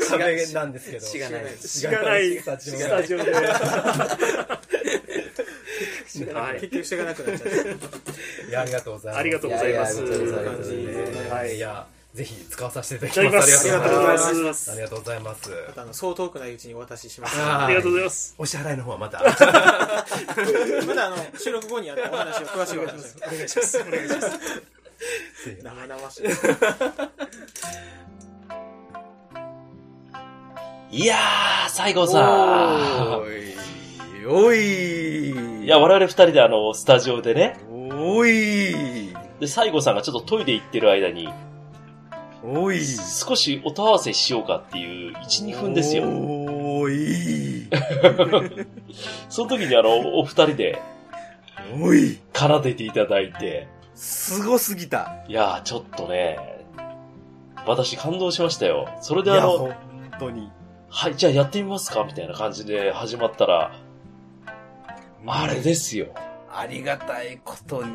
[0.09, 1.05] 壁なんですけど。
[1.05, 3.31] 血がないしがないスタジオで。
[6.55, 7.47] い結局なくなっちゃ。
[8.49, 9.19] いや、ありがとうございます。
[9.19, 10.01] ありがとうございます。
[10.01, 11.55] いはい。
[11.55, 13.59] いや、ぜひ使わさせていいただきます。
[13.61, 14.33] ありがとうございます。
[14.41, 14.71] ます。
[14.71, 15.49] ありがとうございます。
[15.67, 17.39] またあの、そう遠くないうちにお渡しします。
[17.39, 18.35] あありがとうございます。
[18.37, 19.19] お支払いの方はまた。
[20.87, 23.17] まだあの、収録後にあの、お話を詳しくお願いします。
[23.27, 23.77] お願いします。
[23.79, 24.39] お願いします。
[25.63, 26.23] 生々しい。
[30.91, 35.31] いやー、西郷さおい、おい。
[35.31, 35.63] ん。
[35.63, 41.29] いや、我々二人であの、スタジオでね、おい、で、西郷さんがちょっとトイレ行ってる間に、
[42.43, 42.85] おい。
[42.85, 46.03] 少し音合わせしようかっていう1、2分ですよ。
[46.07, 47.67] おい、
[49.29, 50.81] その時にあの、お二人で
[51.81, 52.19] おい。
[52.33, 55.23] 奏でていただいて、すごすぎた。
[55.27, 56.39] いやー、ちょっとね、
[57.65, 58.87] 私感動しましたよ。
[59.01, 59.75] それであの、本
[60.19, 60.49] 当に。
[60.89, 62.03] はい、じゃあやってみますか？
[62.05, 63.71] みたいな感じで始まったら、
[65.27, 66.07] あれですよ。
[66.51, 67.91] ありがたいことに。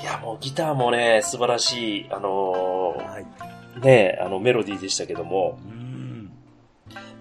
[0.00, 3.53] いや、もうギターもね、素晴らしい、あのはい。
[3.76, 6.30] ー、ね、あのメロディーでしたけども、うん。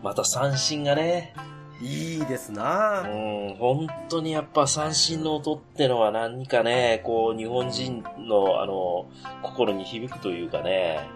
[0.01, 1.33] また三振がね、
[1.81, 3.01] いいですうな。
[3.01, 9.07] ん、本当にやっぱ三振の音ってのは何かね、こう、日本人の、あの、
[9.41, 11.09] 心に響くというかね、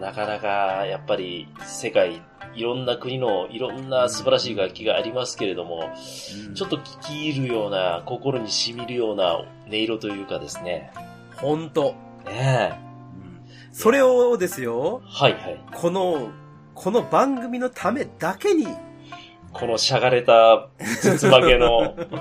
[0.00, 2.22] なかなか、やっぱり、世界、
[2.54, 10.90] いろんな国のいろんな素晴らしい楽器がありますけれども、ーちょっと聞き入るような、心に染みるような音色というかですね。
[11.36, 11.94] ほんと。
[12.24, 12.85] ねえ。
[13.76, 15.60] それをですよ、はいはい。
[15.74, 16.30] この、
[16.74, 18.66] この番組のためだけに、
[19.52, 20.68] このしゃがれた、
[21.02, 22.16] つつまげの、 こ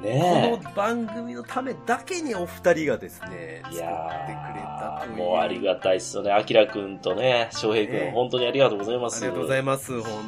[0.00, 5.16] ねの番組のためだけにお二人がですね、作ってくれたという。
[5.16, 6.30] もうありがたいっすよね。
[6.30, 9.24] あきらくんとね、翔平くん、ねえ本当にありがとうございます。
[9.24, 10.22] ありがとうございます、本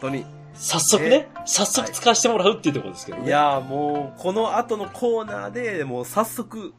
[0.00, 0.24] 当に。
[0.54, 3.28] 早速ね、早速使わせてもらうっていうところですけどね。
[3.28, 6.74] いやーもう、この後のコーナーで、もう早速、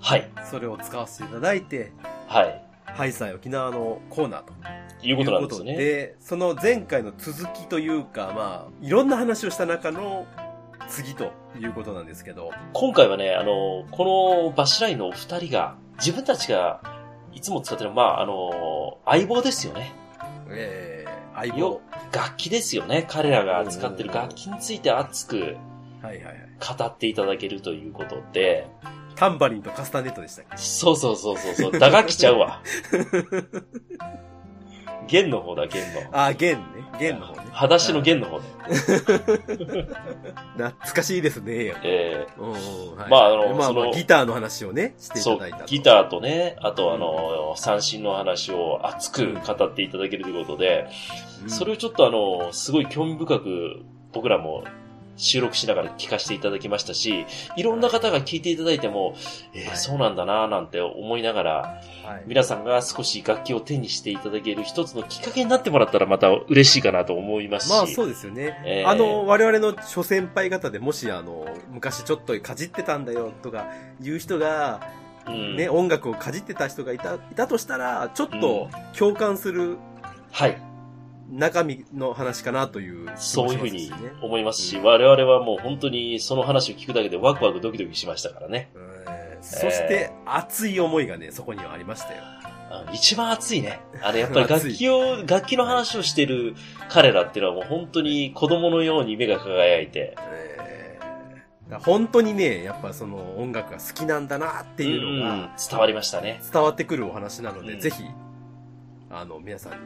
[0.00, 0.30] はい。
[0.50, 1.92] それを使わせていただいて、
[2.26, 2.64] はい。
[2.86, 5.76] ハイサイ沖縄のコーナーということなんですよね。
[5.76, 10.26] で、その前回の続きというか、まあ、いろんな話をした中の
[10.88, 16.80] 次ということなんですけど、今回はね、あの、このバッシュラインのお二人が、自分たちが
[17.32, 19.92] いつも使ってる、まあ、あの、相棒ですよね。
[20.48, 21.80] えー、相棒よ。
[22.12, 23.06] 楽器ですよね。
[23.08, 25.56] 彼らが使ってる楽器について熱く
[26.02, 26.78] はいはいはい。
[26.78, 28.68] 語っていただけるということで、
[29.20, 30.56] タンバリンとカスタネットでしたっけ？
[30.56, 32.62] そうそうそうそうそう、打楽器ちゃうわ。
[35.08, 36.00] 弦の方だ、弦の。
[36.12, 36.64] あ、弦ね。
[36.98, 37.48] 弦の方ね。
[37.52, 38.44] 裸足の弦の方ね。
[40.56, 41.74] 懐かしいですね。
[41.82, 50.86] えうんうんはいまああのまあまあそのギターの話をね、してーそういただいたと。、ギターとね、あとあの、三振の話を熱く語っていただけるということで、
[51.42, 53.80] うんそれをちょっとあの、すごい興味深く
[54.12, 54.64] 僕らも
[55.20, 59.14] 収録しながら聞かせていただきましたし、いろんな方が聞いていただいても、
[59.52, 61.52] えーはいそうなんだなぁなんて思いながら、
[62.04, 67.70] はい皆さんが少し楽器を手にしていただける一つのきっかけになってもらったらまた嬉しいかなと思いますし。
[67.70, 68.62] まあそうですよね。
[68.64, 73.66] えーあの、我々の諸先輩方でもしあの、昔ちょっとかじってたんだよとか
[74.00, 74.80] いう人が、
[75.26, 79.76] うんね、音楽をかじってた人がいた、いたとしたら、ちょっと共感する
[80.32, 80.69] はい。
[81.30, 83.90] 中身の話かなという気もしそういうふうに。
[84.22, 88.70] 思いますし、我々はもう本当にその話を聞くだけでワクワクドキドキしましたからね。
[88.74, 92.22] えーそして、熱い思いがね、そこにはありましたよ。
[92.70, 93.80] あ一番熱いね。
[94.02, 96.54] あれやっぱり楽器を、 楽器の話をしてる
[96.88, 100.50] 彼らっていうのはもう本当に子供のように目が輝いて、えー
[101.84, 106.40] 本当にね、やっぱその音楽が好きなんだなっていうのうんが伝わりましたね。
[106.52, 108.02] 伝わってくるお話なので、うんぜひ、
[109.08, 109.78] あの、皆さんに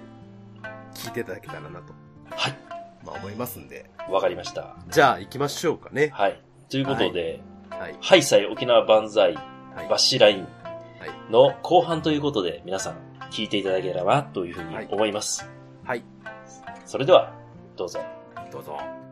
[0.94, 1.92] 聞いていただけたらなと、
[2.30, 2.56] はい。
[3.04, 3.90] まあ思いますんで。
[4.08, 4.76] わかりました。
[4.88, 6.10] じゃあ行きましょうかね。
[6.12, 6.40] はい。
[6.68, 7.96] ということで、はい。
[8.00, 9.88] ハイサイ沖縄万歳、はい。
[9.88, 10.48] バッシュライン、
[11.30, 12.96] の後半ということで、皆さん
[13.30, 15.48] 聞いていただければというふうに思います。
[15.84, 16.04] はい。
[16.84, 17.32] それでは、
[17.76, 18.00] どうぞ。
[18.50, 19.03] どうぞ。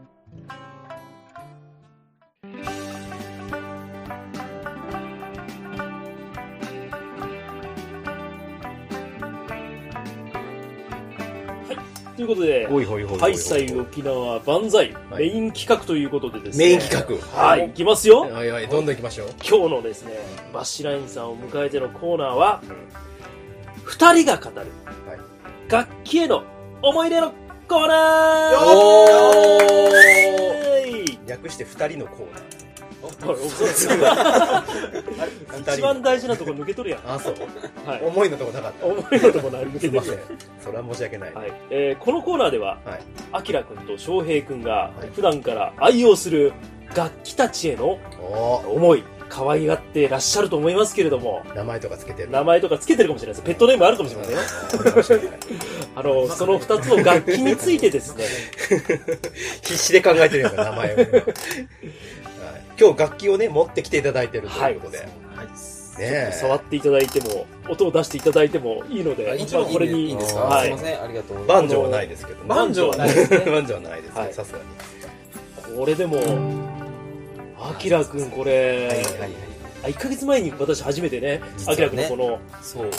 [12.22, 16.66] ということで、ほいほいほいハイサイ沖縄万歳、はいメイン企画ということでですね。
[16.66, 17.36] メイン企画。
[17.36, 18.20] はい、いきますよ。
[18.20, 19.30] はいはい、どんどん行きましょう。
[19.46, 20.12] 今日のですね、
[20.52, 22.62] バッシュラインさんを迎えてのコーナーは、
[23.84, 24.66] 二人が語る、はい
[25.68, 26.44] 楽器への
[26.82, 27.32] 思い出の
[27.66, 32.61] コーナーおー略して二人のコーナー。
[35.72, 37.00] 一番大事なところ抜けとるやん。
[37.06, 37.34] あ、そう？
[37.88, 38.02] はい。
[38.04, 38.86] 思いのとこなかった。
[38.86, 40.04] 思いのところ抜けてるん。
[40.04, 40.10] そ
[40.72, 41.34] れは申し訳ない。
[41.34, 41.52] はい。
[41.70, 43.00] えーこのコーナーでは、はい
[43.32, 46.52] アキラくんと翔平くんがはい普段から愛用する
[46.94, 52.30] 楽器たちへのお思い、可愛がってらっしゃると思いますけれども、ー名前とかつけてる。
[52.30, 53.46] 名前とかつけてるかもしれないです。
[53.46, 54.26] ペットネームあるかもしれま
[55.02, 55.30] せんよ。
[55.96, 58.24] あの、その二つの楽器についてですね、
[59.62, 60.98] 必死で考えてるよ、名前を。
[62.72, 64.98] はい今日楽器をね、持ってきていただいてるということで。
[65.00, 65.08] ね
[65.98, 66.30] え。
[66.32, 70.78] 触っていただいても、音を出していただいてもいいので、あ一応まあこれに、いいんですかはいま。
[70.78, 71.46] せん、ありがとう。
[71.46, 72.48] バンジョーはないですけどね。
[72.48, 75.76] バンジョーはないですねバンジョーはないですね、はいさすがに。
[75.78, 76.18] これでも、
[77.60, 79.30] アキラくんこれ、はいはいはい。
[79.84, 82.90] あ1ヶ月前に私初めてね、アキラくんのこのそう。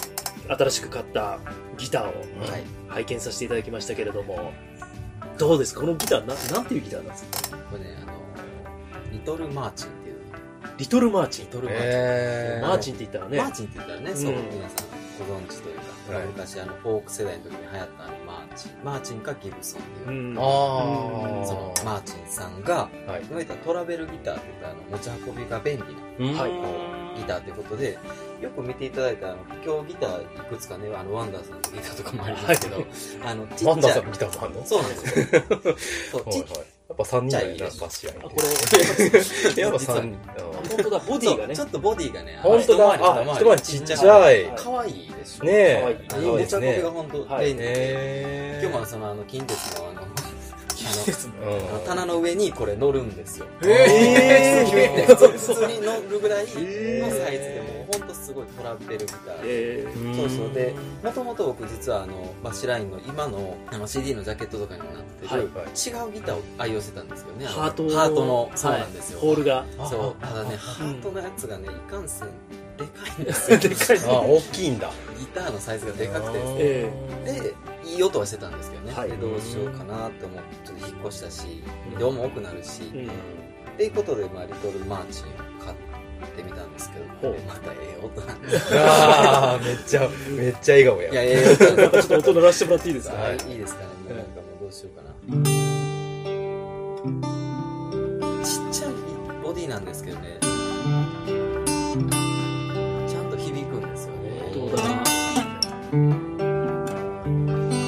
[0.48, 1.40] 新しく買った
[1.78, 2.14] ギターをはい。
[2.90, 4.52] 拝見させていただきましたけれども、
[5.40, 5.82] どうですか？
[5.82, 7.58] このギターな、なんていうギターなんですか？
[9.24, 10.16] トルマーチンっていう。
[10.78, 11.46] リトルマーチン。
[11.46, 11.90] リトルマーチン。
[11.90, 14.88] えマーチンって言ったらね、マーチンって言ったらね、そう、うん皆さん
[15.20, 15.84] ご存知というか、
[16.18, 18.72] はい昔あの、フォーク世代の時に流行ったあの、マーチン。
[18.84, 20.18] マーチンかギブソンっていう。
[20.18, 20.38] うん。
[20.38, 23.06] あーその、マーチンさんが、はい。
[23.06, 25.78] いわゆるトラベルギターって言ったら、あの、持ち運びが便
[26.18, 26.58] 利な、はいこ
[27.16, 28.00] う、ギターということで、
[28.42, 32.86] よく見ていただいた、あの、今日ギターいくつかね、あの、ワンダーさんのギターとかもありますけど、はい
[33.26, 33.68] あの、ちっちゃい。
[33.68, 34.66] ワンダーさんのギターもあんの？
[34.66, 35.42] そうなんですよ。
[36.12, 36.48] そう、はいはい。
[36.98, 38.32] やっぱ3人だよな、バシアあ、こ
[39.58, 40.18] れ、やっぱ実は3人。
[40.38, 41.66] 本当だ、ボディがねちょ。
[41.66, 42.92] っとボディがね、本当だ。
[42.92, 44.44] あ、一回りちっちゃい。
[44.44, 45.46] ね可愛いでしょ。
[45.48, 45.98] え。
[46.14, 46.92] あの、いいですねが。
[46.92, 50.02] 本当はい便利で、え今日もその、あの、近鉄のあの、
[51.86, 53.48] 棚の上にこれ乗るんですよ。
[53.64, 59.42] え で普通普通に乗るぐらいのサイズでもうほんとすごいトラベルギターで。
[59.44, 67.46] えーそうそうで、もともと僕実はあの、バッシュラインの今のあの CD のジャケットとかにもなってる、はい違うギターを愛用してたんですけどね。
[67.46, 69.20] ハートハートの、そうなんですよ。
[69.20, 69.66] ホールが。
[69.90, 72.30] そう、ただね、あハートのやつがね、いかんせん、
[72.78, 73.58] でかいんですよ。
[73.60, 74.92] でかいあ、大きいんだ。
[75.20, 76.56] ギターのサイズがでかくてですね。
[76.60, 76.92] え
[77.26, 78.94] で、いい音はしてたんですけどね。
[78.94, 81.64] はいで、どうしようかなって思って、ちょっと引っ越したし、
[82.00, 83.10] 量も多くなるし、うん
[83.74, 85.26] っていうことで、まあ、リトルマーチン
[86.24, 87.36] ってみたんですけど、ほう。
[87.48, 91.12] またええ音なんですあーめっちゃ、めっちゃ笑顔や。
[91.12, 93.16] いや、ええ音なんですちょっと音鳴らしてもらっていいですか？
[93.24, 95.10] あいいですかね、もうなんかもうどうしようかな。
[98.44, 98.92] ちっちゃい
[99.44, 104.52] ボディなんですけどね、ちゃんと響くんですよね。
[104.54, 104.84] どうだ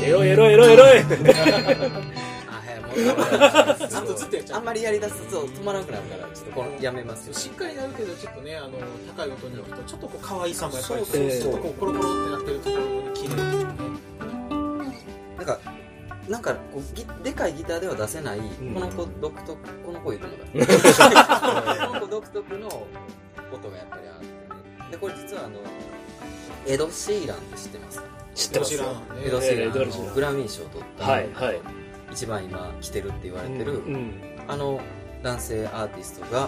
[0.06, 1.00] エロいエロいエロいエロい
[2.96, 7.34] あ、はい、もう、ちゃんとずっとやっちゃうあんまりやりだすと止まらなくなるから、ちょっとこのやめますよ。
[7.34, 8.72] しっかりなるけどちょっとねあの
[9.16, 13.76] 高い音になるとちょっとこう可愛さもやっぱりちょっとこうコロコロってなってるところに綺麗っていうね
[15.38, 15.60] なんか、
[16.28, 21.88] なんかこうギ、でかいギターでは出せない、んこの子独特、この子言うと思った。
[21.88, 22.68] この子独特の
[23.54, 24.92] 音がやっぱりあってね。
[24.92, 25.60] で、これ実はあの、
[26.66, 28.84] エド・シーランって知ってますか知ってますよ。
[29.24, 31.60] エド・シーラン、エドシーグラミー賞を取った、はい、はい。
[32.16, 34.14] 一番今来てるって言われてる、うん。
[34.48, 34.80] あの
[35.22, 36.48] 男性アーティストが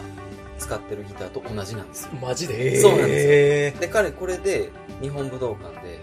[0.57, 2.11] 使ってるギターと同じなんですよ。
[2.21, 2.79] マジで？
[2.79, 5.99] そうなんですよえで、彼これで日本武道館で、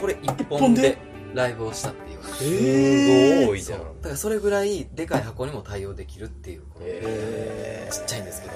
[0.00, 0.98] これ一本で
[1.34, 2.18] ライブをしたっていう。
[2.18, 3.78] ー、すごいじゃん。
[3.78, 8.54] だからそれぐらいでかい箱にも対応できるっていう、えちっちゃいんですけど、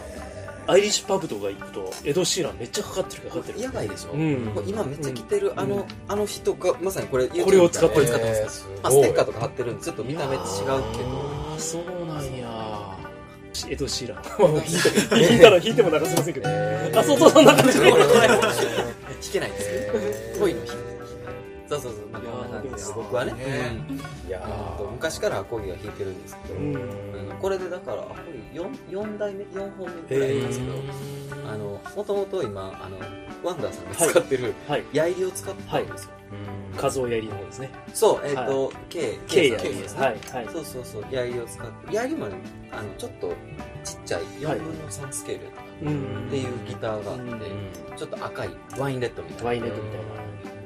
[0.70, 3.60] アイリッシュパブとか行くと、エド・シーランめっちゃかかってるかかってる。
[3.60, 12.96] やばいでしょ、うん今めっちゃ着てるあの、あの人がまさにこれこれを使ってる使ってますまあ、ステッカーとか貼ってるんでちょっと見た目違うけどああ、そうなんや。
[13.68, 14.22] エド・シーラン。
[15.10, 16.48] 弾いたら弾いても流せませんけど。
[16.48, 17.90] あ、そうそう、そんな感じで。
[19.20, 20.09] 弾けないんですけど、
[21.70, 23.38] そうそうそう、まあ、こんな感じで僕はね、ね
[23.88, 23.96] うん。
[24.28, 26.54] いや昔からアコギは弾いてるんですけど、
[27.40, 30.72] これでだからアコギ 4, 4代目4本目ぐらいなんですけど、
[31.48, 32.98] あのもともと今あの
[33.44, 34.84] ワンダーさんが使ってるはい。
[34.92, 36.10] りを使ってるんですよ、
[36.76, 37.70] 数をやりの方ですね。
[37.94, 39.68] そうえっ、と、K K やさん。
[39.68, 39.94] りです。
[39.94, 40.48] ね、はい、はい。
[40.52, 42.34] そうそうそう矢入りを使って矢入りもね
[42.72, 43.32] あのちょっと
[43.84, 47.96] ちっちゃい4分の3スケールやっていうギターがあって、うん。
[47.96, 49.44] ちょっと赤いワインレッドみたいな。
[49.44, 50.04] ワインレッドみたいや
[50.56, 50.59] つ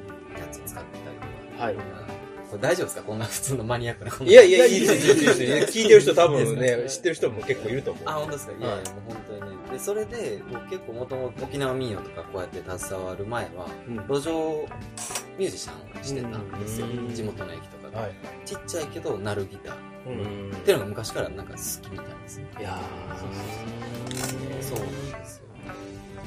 [0.75, 1.63] 使ってたりとか。
[1.65, 1.75] はい
[2.45, 3.01] これ大丈夫ですか？
[3.01, 4.11] こんな普通のマニアックな。
[4.23, 5.55] いやいや、いいですよ、いいですよ。
[5.65, 8.03] 聞いてる人多分ね、知ってる人も結構いると思う。
[8.05, 8.53] あ、本当ですか？
[8.53, 9.57] いやいや、もう本当にね。
[9.71, 14.67] で、それで、僕結構もともと沖縄民謡とかこうやって携わる前は、うん路上
[15.39, 16.85] ミュージシャンをしてたんですよ。
[16.85, 17.97] うん地元の駅とかで。
[17.97, 18.11] はい。
[18.45, 19.73] ちっちゃいけど、鳴るギター。
[19.73, 22.45] っうんていうのが昔からなんか好きみたいですね。
[22.59, 22.79] いや
[24.61, 25.44] そうなんですよ。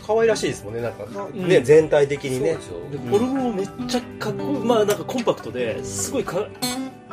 [0.08, 1.04] 可愛らしいですもんね、なんか。
[1.04, 2.54] んね、全体的にね。
[2.54, 4.58] フォルムもめっちゃかっこいい。
[4.64, 6.48] まあなんかコンパクトですごいか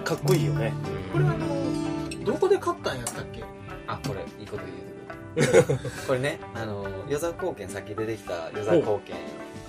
[0.05, 0.71] かっこいいよね。
[1.11, 3.43] これあの、どこで買ったんやったっけ？
[3.87, 4.63] あ、これ、いいこと
[5.35, 5.89] 言うてくれた。
[6.07, 9.15] これね、あの、与沢貢献、さっき出てきた与沢貢献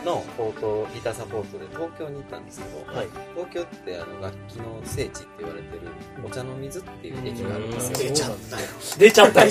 [0.06, 5.80] のポート、ギターサポートで東京に行ったんですけど、はい東京ってあの楽器の聖地って言われてる
[6.24, 7.98] お茶の水っていう駅があるんですよ。
[7.98, 8.66] 出ちゃったよ。
[8.98, 9.50] 出ちゃったよ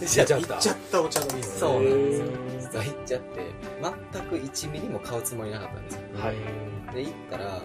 [0.00, 1.58] 出ちゃった行っちゃったお茶の水。
[1.58, 2.26] そうなんですよ。
[2.60, 3.28] 実は行っちゃって、
[4.12, 6.00] 全く1ミリも買うつもりなかったんですよ。
[6.18, 6.36] はい
[6.94, 7.62] で、行ったら、あの、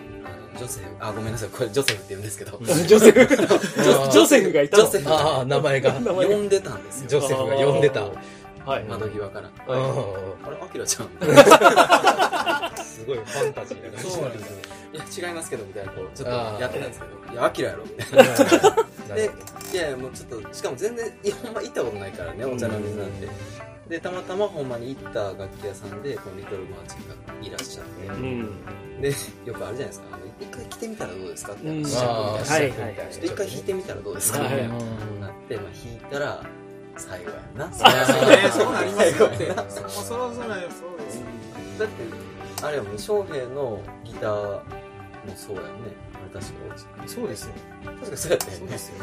[0.58, 5.94] ジョセフ、あ、ごめんなさい、これジョセフって言うんですけど、ジョセフジョセフがいたのジョセフああ、名前が。
[6.04, 7.08] 呼んでたんですよ。
[7.08, 8.02] ジョセフが呼んでた。
[8.66, 8.84] はい。
[8.86, 9.50] 窓際から。
[9.68, 9.82] うん。
[10.46, 11.08] あれ、アキラちゃん？
[12.84, 14.10] すごいファンタジーな感じ。
[14.12, 14.58] そうなんですよ。
[14.94, 18.28] いや、違いますけど、みたいな、こう、ちょっとやってたんですけど、いや、アキラやろ、みたい
[19.10, 19.16] な。
[19.16, 19.32] で、
[19.74, 23.28] いやいや、もうちょっと、しかも全然、いや、ほんま行ったことないからね、お茶の水なんて。
[23.90, 29.02] で、たまたまほんまに行った楽器屋さんで、このリトルマーチがいらっしゃって、うん。
[29.02, 31.68] で、よくあるじゃないですか、あの、一回来てみたらどうですかって。
[31.68, 31.84] うん。
[31.84, 33.04] 話しちゃうみたいな。
[33.12, 34.68] 一回弾いてみたらどうですかはいみたい。
[34.70, 36.44] ななって、まあ、弾いたら、
[36.98, 37.74] 最後やんな。
[37.74, 39.30] そうね、そうなりますよ。
[39.70, 41.26] そもそもそうなんよ、そうですよ。
[41.80, 44.62] だって、あれはもう、翔平のギターも
[45.36, 45.70] そうやんね。
[46.16, 46.54] あれ確
[47.00, 47.54] かそうですよ。
[48.00, 48.58] 確かそうやったよね。
[48.60, 48.96] そうですよ。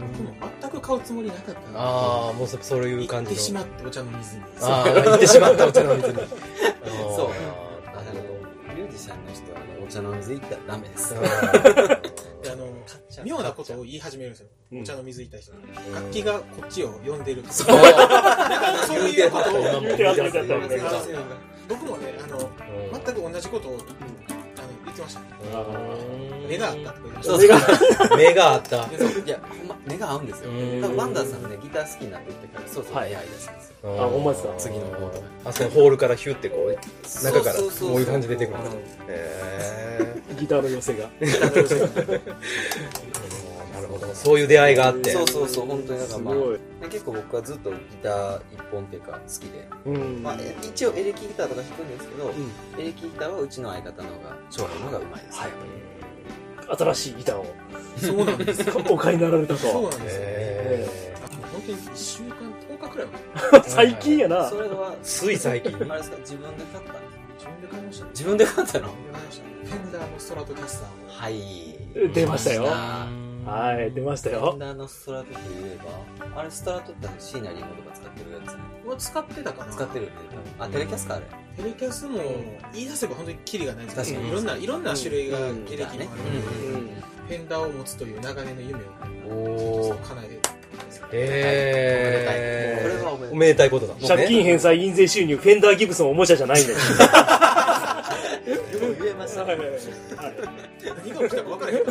[0.00, 3.34] 僕も全く買うつもりなかったああ、もうそそういう行感じの。
[3.34, 4.42] ってしまってお茶の水に。
[4.60, 6.14] ああ、行ってしまったお茶の水に。
[6.18, 9.51] そうああの、ミュージシャンの人
[9.92, 11.12] 茶の水行ったらダメです。
[12.42, 12.66] であの、
[13.24, 14.48] 妙なことを言い始めるんですよ。
[14.72, 14.80] うん。
[14.80, 15.52] お茶の水行った人。
[15.94, 17.44] 楽器がこっちを呼んでる。
[17.50, 17.66] そう。
[18.86, 19.52] そういうことを
[21.68, 22.50] 僕もね、あの、
[23.04, 23.78] 全く同じことを
[25.02, 25.26] ましたね。
[26.48, 27.32] 目があったとか言ってました。
[27.32, 28.16] そうそう。
[28.18, 28.86] 目があった。
[28.86, 30.50] でそういや、ほんま、目が合うんですよ。
[30.50, 33.50] うん多分ワンダーさんね、ギター好きになっていってから、そうそう、はい目合いです。
[33.84, 34.54] あほんまですか？
[34.58, 35.26] 次の方とか。
[35.46, 36.76] あ、そのホールからヒュってこう、
[37.24, 38.58] 中からそうそうそうこういう感じで出てくる。
[39.08, 42.20] へギターの寄せがー
[43.74, 44.06] なるほど。
[44.14, 45.10] そういう出会いがあって。
[45.12, 52.32] そうそうそう、本当にだからまあ、すごいで結構僕はずっとギター一本っていうか好きで、うんまあ、え一応エレキギターとか弾くんですけど、
[52.78, 55.38] エレキギターはうちの相方の方が、翔平の方がうまいです。
[55.40, 55.50] はい
[56.74, 57.46] 新しいギターを
[57.98, 58.82] そうなんですよ。
[58.88, 60.22] お買いになられたとそうなんですよ。
[60.22, 62.30] へあもう本当に1週間、
[62.78, 63.06] 10日くらい
[63.52, 65.76] 前に 最近やなそれは、つい最近？
[65.76, 66.94] あれですか、自分で買った
[67.34, 68.10] 自分で買いましたね。
[68.12, 68.88] 自分で買ったの？
[68.88, 70.92] フェンダーのストラトキャスターを。
[71.08, 71.82] はい。
[72.14, 73.06] 出ましたよあ
[73.44, 75.78] はい出ましたフェンよダーのストラトといえ
[76.34, 78.60] ば、あれストラトってシーナリンゴとか使ってるやつね。
[78.86, 81.26] もう使ってたかな使ってるって言ったあ、テレキャスかあれ。
[81.56, 82.18] テレキャスも
[82.72, 86.90] 言い出せば本当にキリがないんですけど確かにいろんないろんな種類がうんエレキもあるので、うん
[87.28, 89.96] フェンダーを持つという長年の夢を。
[90.02, 90.40] 叶えて
[91.12, 93.94] へーこれはおめでたいおめでたいことだ。
[94.08, 96.78] 借金返済印税収入フェンダーギブソンおもちゃじゃないんだよ
[99.00, 99.36] 言えまし。
[101.04, 101.78] 何が起きたか分からへん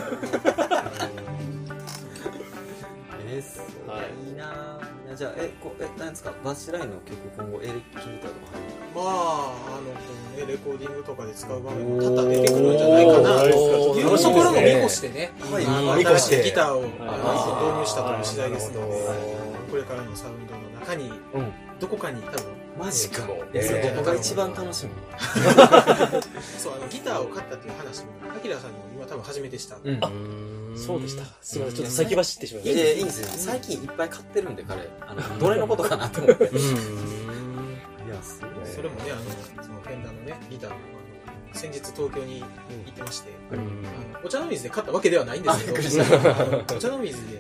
[3.34, 3.98] えー、すごい
[4.30, 4.36] いい。
[4.36, 4.78] な
[5.16, 6.32] じゃあ、え、こえ、何ですか？
[6.44, 7.82] バッシュラインの曲今後エレキギ
[8.20, 8.58] ターとか
[8.96, 10.00] まああのこ
[10.40, 13.40] のねレコーディングとかで使う場面も多々出てくるんじゃないかな。
[13.42, 13.54] という
[14.18, 15.32] ところも見越してね。
[15.52, 19.08] はいあの見越して新しいギターを導入したという次第ですので
[19.72, 21.52] これからのサウンドの中にうん。
[21.80, 22.44] どこかに多分。
[22.80, 23.24] マジか。
[23.54, 24.92] えーそれ僕が一番楽しみ。
[26.42, 30.00] そうあのギターを買ったっていう話もアキラさんにも今多分初めてしたうん。
[30.76, 33.28] そうでしたすいませんちょっと先走ってしまいましいやいや、いいんですよ。
[33.28, 34.90] 最近いっぱい買ってるんで、彼。
[35.02, 36.44] あの、どれのことかなと思って。
[36.44, 36.52] いや、
[38.24, 38.66] すごい。
[38.66, 40.76] それもね、あの、そのフェンダーのね、ギターも、
[41.28, 42.46] あの、先日東京に行
[42.90, 43.62] ってまして、あの
[44.24, 47.38] お茶の水で買ったわけではないんですけど、あびっくりしたあの お茶の水で、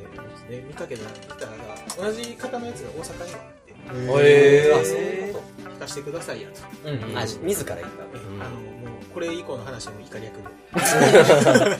[0.58, 6.62] ね、見かけたギターが、同じ方のやつが大阪にもあって、へーあ、そういうこ弾かしてくださいやと。
[6.62, 6.68] と。
[6.91, 7.18] うん。
[7.18, 8.04] あ、自ら言った。
[8.04, 8.81] えあの、もう、
[9.14, 10.43] これ以降の話はもう以下略で。
[10.74, 11.78] た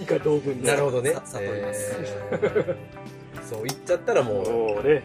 [0.00, 1.12] 以下同文なるほどね。
[1.14, 1.22] さ。
[1.24, 1.92] 悟ります。
[2.00, 3.48] えー。
[3.48, 5.02] そう言っちゃったらもう、うね。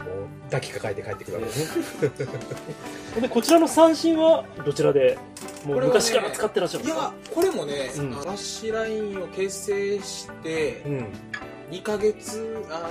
[0.00, 5.18] う抱きかかえて帰ってくるわけですでこちらの三振はどちらで
[5.64, 7.06] もう昔から使ってらっしゃるんいですか？
[7.06, 8.12] や、これもね、うん。
[8.14, 11.06] あバッシュラインを結成して、うん
[11.70, 12.90] 2ヶ月あ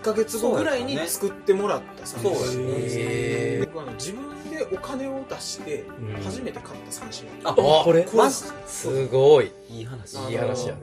[0.00, 3.68] 1ヶ月後ぐらいに作ってもらった三振そうですね。
[3.98, 6.22] 自分でお金を出してうん。
[6.22, 8.06] 初めて買った三振、あこれ？
[8.14, 8.36] マジ
[8.66, 9.52] すごい。
[9.70, 10.18] いい話。
[10.30, 10.80] いい話やね。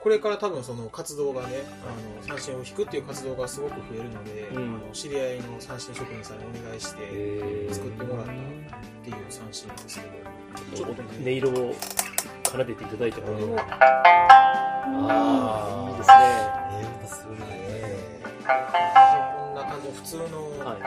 [0.00, 4.74] これから多分その活動がねあの三振を引くっていう活動がすごく増えるので、うん。
[4.82, 8.36] あの知り合いの三振職人さんにお願いしてへ作ってもらったっ
[9.04, 10.12] ていう三振なんですけど。
[10.74, 11.74] ちょっと音色を
[12.56, 13.62] 奏でていただいてもこれをあ
[15.86, 16.14] あいいですね。
[16.70, 17.52] ええ音するなえ
[19.36, 20.78] こんな感じの普通の、はい。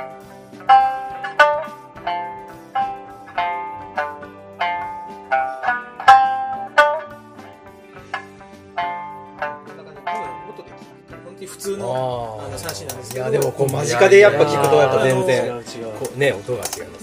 [8.48, 16.98] こんな感じの音で聞く本当に普通のあの三振なんですけどいや、でもこう間近でやっぱ聞くとやっぱ全違然、う違うこうね、音が違いますよね。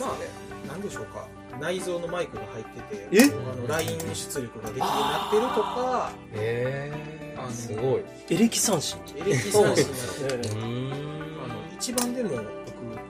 [0.68, 1.23] なんでしょうか
[1.64, 3.22] 内蔵のマイクが入っててえ？
[3.24, 6.92] あのライン出力ができるようになってるとかへ
[7.38, 8.02] あのー、すごい。
[8.28, 12.42] エレキ三振エレキ三振になって あの一番でも僕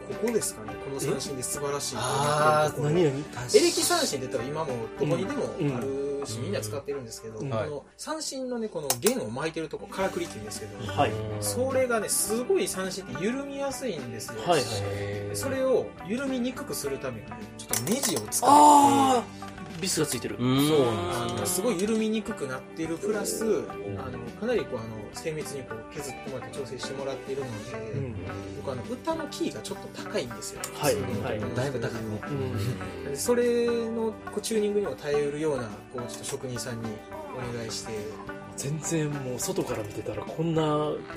[0.08, 1.96] ここですかねこの三振で素晴らしい。
[1.98, 3.14] あ何何エレ
[3.70, 5.44] キ三振って言ったら今もどこにでも
[5.76, 11.12] あるし、うんみんな使ってるんですけど、うんこの三振のねこの弦を巻いてるとこからくりって言うんですけど、はい。
[11.40, 14.62] それがねすごい三振って緩みやすいんですよ、はい。
[15.34, 20.36] それを緩みにくくするためにねちょっとネジを使ってビスがついてる。
[20.38, 20.68] うん。
[20.68, 28.14] そうあのすごい緩みにくくなってるプラス、あのかなりこうあの精密にこう削ってもらって調整してもらっているので、うん。
[28.56, 30.94] 僕あの歌のキーがちょっと高いんですよ、はい。
[30.94, 31.56] はい。
[31.56, 32.20] だいぶ高いね
[33.04, 33.10] うん。
[33.10, 36.88] でそれのこうチューニングにも耐えうるようなこうちょっと職人さんに
[37.34, 37.92] お願いして
[38.56, 40.62] 全然もう外から見てたらこんな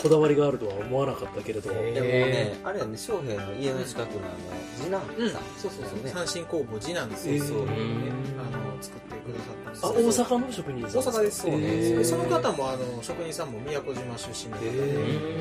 [0.02, 4.36] こだわりがあるとは思わなかったけれど、へでもねあれやね翔平の家の近くのあの
[4.78, 5.42] 次男さん。
[5.58, 6.12] そうそうそう、ね。
[6.12, 11.52] 三振工房次男ですよ、えーそう、ねうんあの作ってくださったんですあ大阪の職人さん大阪ですそう。
[11.52, 11.98] なんです、えー。
[11.98, 15.38] でその方もあの職人さんも宮古島出身で、へ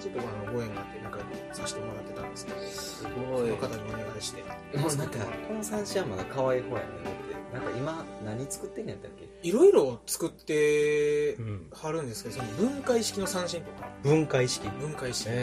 [0.00, 3.48] ちょっとあのご縁があって仲良くさせてもらってたんですけどすそごい。
[3.48, 4.42] の方にお願いして。
[4.76, 5.18] もうなんか
[5.48, 6.86] この三振はまだ可愛い方やね
[7.52, 9.10] なんか今何作ってんやったっ
[9.42, 9.48] け？
[9.48, 11.66] いろいろ作ってうん。
[11.70, 13.88] はるんですけどその分解式の三振とか。
[14.02, 14.68] 分解式。
[14.68, 15.38] 分解式、この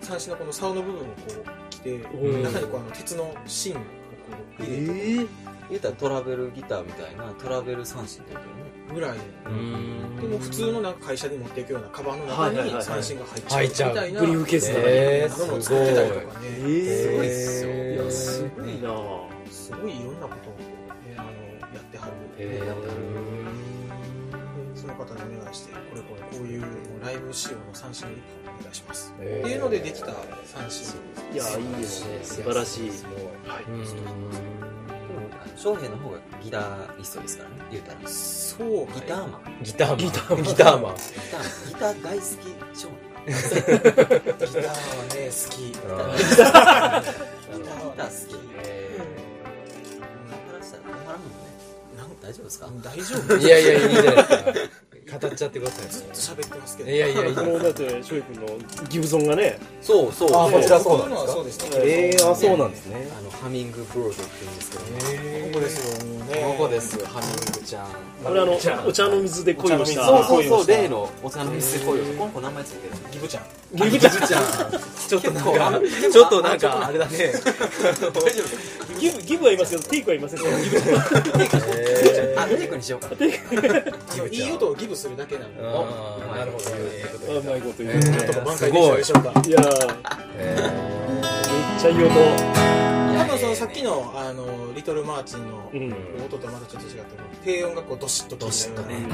[0.00, 1.10] 三振のこの竿の部分をこ
[1.44, 2.42] う着て、うん。
[2.42, 3.82] 中にこうあの鉄の芯をこ
[4.60, 5.20] う入れて。
[5.22, 5.26] え
[5.70, 8.70] 言うたらトラベルギターみたいなトラベル三振って言うよね。
[8.92, 9.18] ぐらい
[10.20, 13.90] でも普通のなんか会社に持っていくようなカバンの中に三振が入っちゃう。
[13.90, 14.20] みたいな。
[14.20, 14.60] ブリーフケー
[15.28, 16.48] スのも作ってたりとかね。
[16.58, 17.64] えすごいっす
[18.04, 18.10] よ。
[18.10, 18.90] すごいな。
[19.48, 20.56] すごいいろんなことを
[21.90, 22.62] ってはるへ
[24.74, 26.64] その方にお願いしてこれこれこういう
[27.04, 28.14] ライブ仕様の三振を1
[28.46, 29.12] 本お願いします。
[29.20, 29.40] ー。
[29.40, 30.06] っていうのでできた
[30.44, 30.94] 三振。
[31.32, 32.20] いやいいですね。
[32.22, 32.88] 素晴らしい。
[32.88, 33.64] はい。
[35.56, 38.08] 翔平の方がギタリストですからね言うたら。
[38.08, 39.62] そうかギターマン。
[39.62, 39.98] ギターマン。
[39.98, 40.44] ギターマン。
[40.44, 40.94] ギターマン。
[40.94, 42.28] ギター大好き
[42.78, 42.88] 翔
[43.26, 45.56] ギターはね好き。
[45.64, 48.40] ギターギター好き
[52.30, 52.68] 大丈夫ですか？
[52.82, 53.34] 大丈夫。
[53.34, 55.18] ー いやいや、いいじゃないですか。
[55.18, 55.88] 語っちゃってください。
[55.90, 56.90] ずっと喋ってますけど。
[56.90, 57.42] いやいやいや。
[57.42, 58.46] もうだって翔く君の
[58.88, 59.58] ギブソンがね。
[59.82, 60.30] そうそう。
[60.32, 61.66] あこちらそうなんですか？
[61.78, 63.08] えー、あ、そうなんですね。
[63.18, 65.50] あのハミングブロードって言うんですけどね。
[65.52, 66.44] ここですよね。
[66.56, 67.86] ここですハミングちゃん。
[68.22, 68.54] これあの
[68.86, 70.04] お茶の水で恋をした。
[70.06, 70.66] そうそうそう。
[70.68, 72.94] 例のお茶の水で恋をこの子名前ついてる。
[73.10, 73.44] ギブちゃん。
[73.74, 74.12] ギブちゃん。
[75.08, 75.80] ちょっとなんか、
[76.12, 77.32] ちょっとなんか、あれだね。
[79.00, 80.40] ギブギブはいますけどテイクはいません。
[80.40, 80.76] ねギブ。
[80.78, 83.08] えあテイクにしようか。
[84.30, 85.48] いい音をギブするだけなの
[86.34, 86.64] なるほど。
[87.34, 87.94] あうまいこと言う。
[87.98, 89.32] ねなんとか挽回できたでしょうか。
[89.46, 89.50] い。
[89.50, 89.64] やー。
[89.64, 89.72] めっ
[91.80, 92.10] ちゃいい音。
[93.18, 95.94] 多分そのさっきのあのリトルマーチンのうん。
[96.24, 97.04] 音とはまたちょっと違って
[97.44, 99.06] 低音がこうドシッとドシッとね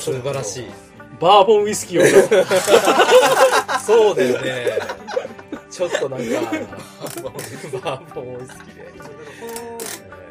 [0.00, 0.64] 素晴らしい。
[1.20, 2.06] バーボンウイスキーを。
[3.84, 4.78] そうだよね。
[5.70, 6.24] ちょっとなんか、
[7.82, 8.90] バーボンウイスキーで。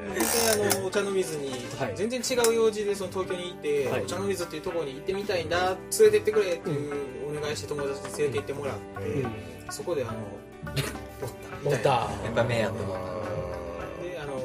[0.10, 1.94] 全然あのお茶の水にはい。
[1.96, 4.04] 全然違う用事でその東京に行って、はい。
[4.04, 6.94] お茶の水っていうところに行ってみたいんだ連れてってくれっていう
[7.38, 8.82] お願いして友達に連れて行ってもらって、
[9.70, 10.14] そこであの
[11.66, 11.74] おった。
[11.74, 11.78] みたいな。
[11.78, 12.98] ボタやっぱ目やと思っ
[14.04, 14.42] であのも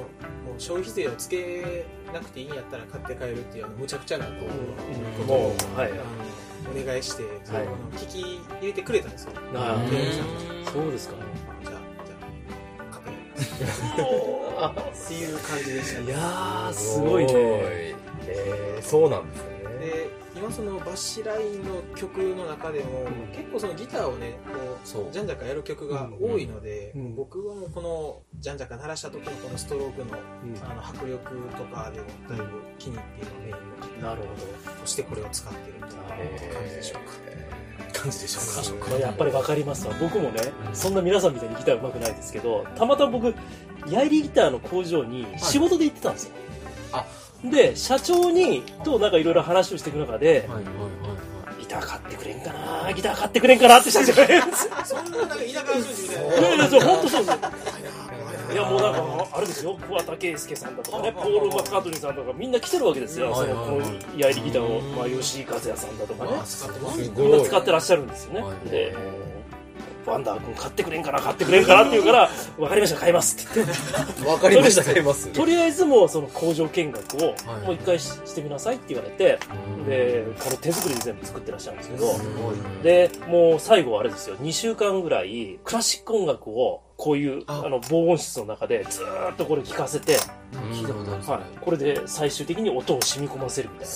[0.58, 5.92] う消費税をつけなくていいんやったら買って帰るっていうあの無茶苦茶なこう、ことをはい。
[5.92, 6.02] あの
[6.82, 8.20] お願いして、それをあの聞き
[8.60, 9.32] 入れてくれたんですよ。
[9.54, 11.14] あ店員さんがそうですか。
[11.62, 11.74] じゃあ
[12.06, 12.14] じゃ
[12.78, 13.64] あ買って帰
[15.04, 16.00] っていう感じでした。
[16.00, 16.12] いね。
[16.12, 17.32] やー、すごいね。
[18.26, 19.53] えー、そうなんですよね。
[19.78, 30.18] で、今そのバッシュラインの曲の中でも、結構そのギターをね、こう、そうジャンジャカやる曲が多いので、うん僕はもうこのジャンジャカ鳴らした時のこのストロークの
[30.68, 32.44] あの迫力とかでもだいぶ
[32.78, 37.34] 気に入って今メインのなるーとしてこれを使ってるという感じでしょうか。
[38.04, 38.40] 感じでしょ
[38.74, 38.84] うか。
[38.84, 38.98] ほど。
[38.98, 39.94] やっぱりわかりますわ。
[40.00, 43.34] 僕もね、そんな皆さんみたいにギター上手くないですけど、たまたま僕、
[43.88, 46.34] ヤイリギターの工場に仕事で行ってたんですよ。
[46.36, 46.43] あ
[47.44, 50.84] で、社長に、となんかいろいろ話をしていく中で、はいはいはい
[51.56, 52.92] ギター買ってくれんかな？
[52.92, 53.78] ギター買ってくれんかな？
[53.78, 54.74] って社長が言うんですよ。
[54.84, 56.34] そんななんか田舎の人みたいな。
[56.36, 57.34] いやいや、そう本当そうです。
[57.34, 57.38] よ。
[57.40, 58.56] 怖いな怖いない。
[58.56, 59.74] やもうなんかあれですよ。
[59.76, 63.80] 桑田佳祐さんだとかねポール・マッカートニーさんとかみんな来てるわけですよ、はいそのはい。
[63.80, 66.30] はいこのヤイリギターを、まあ、吉井和也さんだとかね。
[67.16, 67.40] みんな。
[67.42, 68.68] 使ってらっしゃるんですよね、はい。
[68.68, 68.94] で
[70.06, 73.64] ワンダー君買ってくれんかな買ってくれんかなって言うから 分かりました買いますって。
[73.64, 73.66] 言っ
[74.16, 75.28] てわかりました、 買います。
[75.28, 77.66] とりあえずもうその工場見学をはい。
[77.66, 79.38] もう一回ししてみなさいって言われて
[79.86, 82.54] でこの手作りで全部作ってらっしゃるんですけどすごい。
[82.82, 84.36] でもう最後はあれですよ。
[84.36, 87.62] 2週間ぐらいクラシック音楽をこういうあ。
[87.64, 90.18] あの防音室の中でずーっとこれ聞かせて、
[90.72, 91.22] 聞いたことある。
[91.22, 93.92] それはい、これで最終的に音を染み込ませるみたいな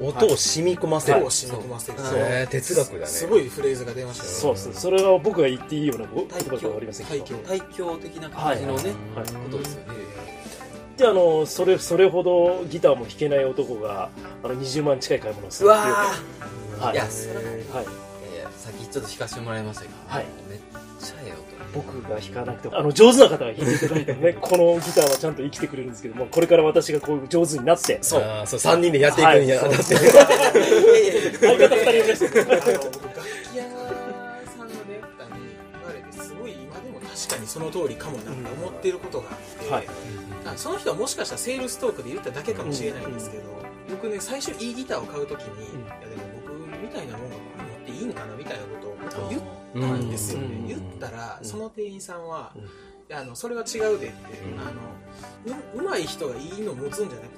[0.00, 1.20] 音を染み込ませる。
[1.20, 1.30] 手を。
[1.30, 1.98] 染み込ませる。
[1.98, 2.18] そう。
[2.18, 3.06] えー哲学だね。
[3.06, 4.30] すごいフレーズが出ましたよ。
[4.30, 4.80] そうです。
[4.80, 7.38] それは僕が言っていいような言葉ではありませんけど。
[7.46, 9.26] 対響的な感じのね、はい。
[9.26, 10.00] ことですよね。
[10.96, 14.10] であのそれそれほどギターも弾けない男が
[14.44, 16.82] あの20万近い買い物をするっていう。
[16.82, 16.94] はい。
[16.94, 20.26] いやそれははい、いやいやさっきちょっと弾かせてもらいましたけど、はい。
[20.48, 20.58] めっ
[21.00, 28.22] ちゃええ音僕が弾かなくてもあの上手な方が弾いていただいてね このギターはちゃんと生きてくれるんですけどもこれから私がこういう上手になってそう。
[28.22, 29.60] あーそう、3人でやっていくんや。
[29.62, 29.94] はいだって。
[29.94, 35.42] 相方2人いましたあの僕楽器屋さんのね、歌に
[35.72, 39.86] 言われて、すごい今でも確かにその通りかもなって思っていることがあって、はい
[40.46, 43.42] あその人はもしかしたらセールストークで言っただけかもしれないんですけど、
[43.90, 48.68] 僕ね、最初いいギターを買うときに、いやでも僕みたいなもんがこれ持っていいんかなみたいなこ
[49.10, 49.42] とを言っ
[49.74, 50.10] たん。
[50.10, 50.46] ですよね。
[50.46, 50.68] うん。
[50.68, 52.68] 言ったら、その店員さんは、うん。
[53.12, 54.14] あのそれは違うでって、
[54.56, 57.28] あのううまい人がいいの持つんじゃなく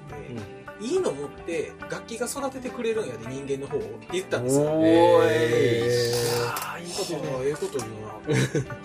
[0.81, 4.67] て、いいの持って楽器が育ててくれるんやで人間の方をって言ったんですよ。
[4.67, 4.83] お
[5.25, 6.13] え
[6.47, 6.85] ああい。
[6.85, 7.91] いこと言うねああええこと言う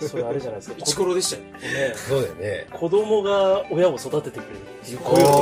[0.08, 0.76] それあれじゃないですか。
[0.78, 1.42] イチコロでしたよ。
[1.42, 2.66] ねーそうだよね。
[2.72, 5.38] 子供が親を育ててくれるっていうこういうおこ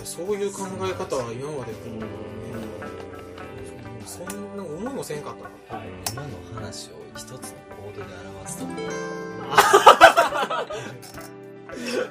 [0.00, 0.24] とですね。
[0.24, 0.26] ー。
[0.26, 1.78] そういう考え方は今までも、
[5.02, 5.34] もせんかっ
[5.68, 5.80] たな。
[5.80, 5.88] はい。
[6.12, 8.66] 今の話を一つのコードで表すと。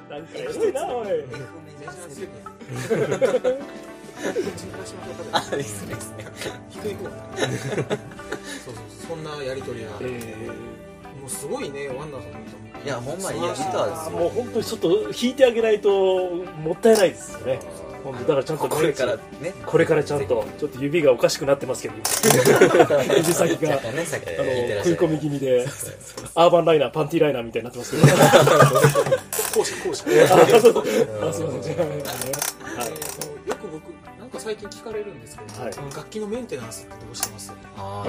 [0.09, 1.07] なんかエロいなおい。
[1.07, 3.59] F メジャーセブン
[5.31, 5.93] あいいっすね。
[5.93, 6.25] いいっすね。
[6.69, 6.97] 低いう
[8.65, 9.91] そうそうそんなやりとりが。
[9.91, 9.97] も
[11.27, 12.47] うすごいねワンダーさんも。
[12.83, 14.17] いやほんまいいギターですよ。
[14.19, 16.29] もう本当にちょっと弾いてあげないと
[16.61, 17.59] もったいないですよね
[18.03, 19.53] だからちゃんとこれからね。
[19.65, 21.95] これからちゃんとちょっと指がおかしくなってますけど
[23.15, 25.65] 指先 があの食い込み気味で
[26.35, 28.07] アーバンライナーパンティーライナーみたいになってますけど。
[29.53, 30.03] 講師講師。
[30.23, 30.27] あ
[30.59, 30.83] そう
[31.29, 32.60] あすいません
[34.41, 35.73] 最近聞かれるんですけど、はい。
[35.77, 37.53] あの楽器のメンテナンスってどうしてます？
[37.77, 38.03] あ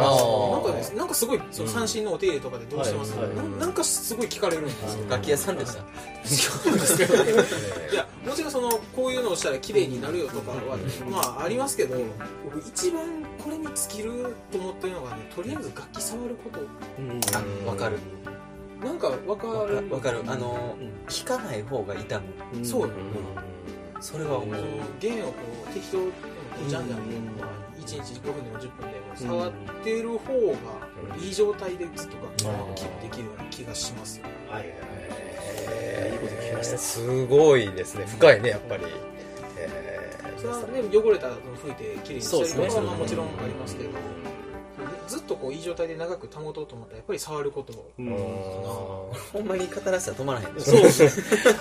[0.51, 3.29] なんかねなんかすごいその三振のお手入れとかでどうしてます、はい。
[3.29, 5.05] はいななんかすごい聞かれるんですよ。
[5.05, 5.85] ー楽器屋さんでした
[6.25, 7.23] そうですけど。
[7.23, 7.33] ね
[7.93, 10.79] いやもちろんそのこういうのをしたら綺麗になるよとかは、
[11.11, 11.97] まあありますけど
[12.45, 13.05] 僕一番
[13.39, 16.61] これに尽きると思ってるのがねとりあえず楽器触ること。
[16.61, 17.21] うん
[17.67, 17.99] あわかる。
[18.83, 19.89] なんかわかる。
[19.91, 20.23] わかる。
[20.27, 20.91] あのうん。
[21.07, 22.21] 弾かない方が痛
[22.55, 22.65] む。
[22.65, 22.89] そう。
[22.89, 22.89] よ
[24.03, 24.57] それは思う
[24.99, 25.35] 弦をこ
[25.65, 26.19] う適当にこ
[26.67, 27.05] うじゃんじゃんこ
[27.79, 29.53] う1日5分でも10分でも触っ
[29.85, 34.19] てる方がいい状態でずっと楽器をできるような気がします。
[34.19, 36.79] よはいえーいいこと聞きました。
[36.79, 38.05] すごいですね。
[38.07, 38.85] 深いね、やっぱり。
[39.57, 40.39] えー。
[40.39, 43.91] それはね汚れたのを拭いてきれいにしたりとかはまあもちろんありますけど
[45.07, 48.09] ずっとこういい状態で長く保とうと思ったらやっぱり触ることうん。
[49.33, 50.55] ほんまに語らせたら止まらへん。
[50.55, 51.13] でそうですね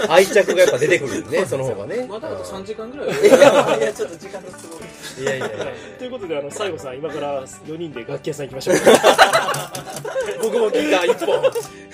[0.08, 2.06] 愛着がやっぱ出てくるね、その方がね。
[2.08, 5.48] まだあと3時間ぐらいいやいやちょっと時間の都合いやいや。
[5.48, 5.50] い。
[5.50, 5.66] や。
[6.00, 8.76] ということであの西郷さん今から4人で楽器屋さん行きましょう。
[10.42, 11.42] 僕もギター一本、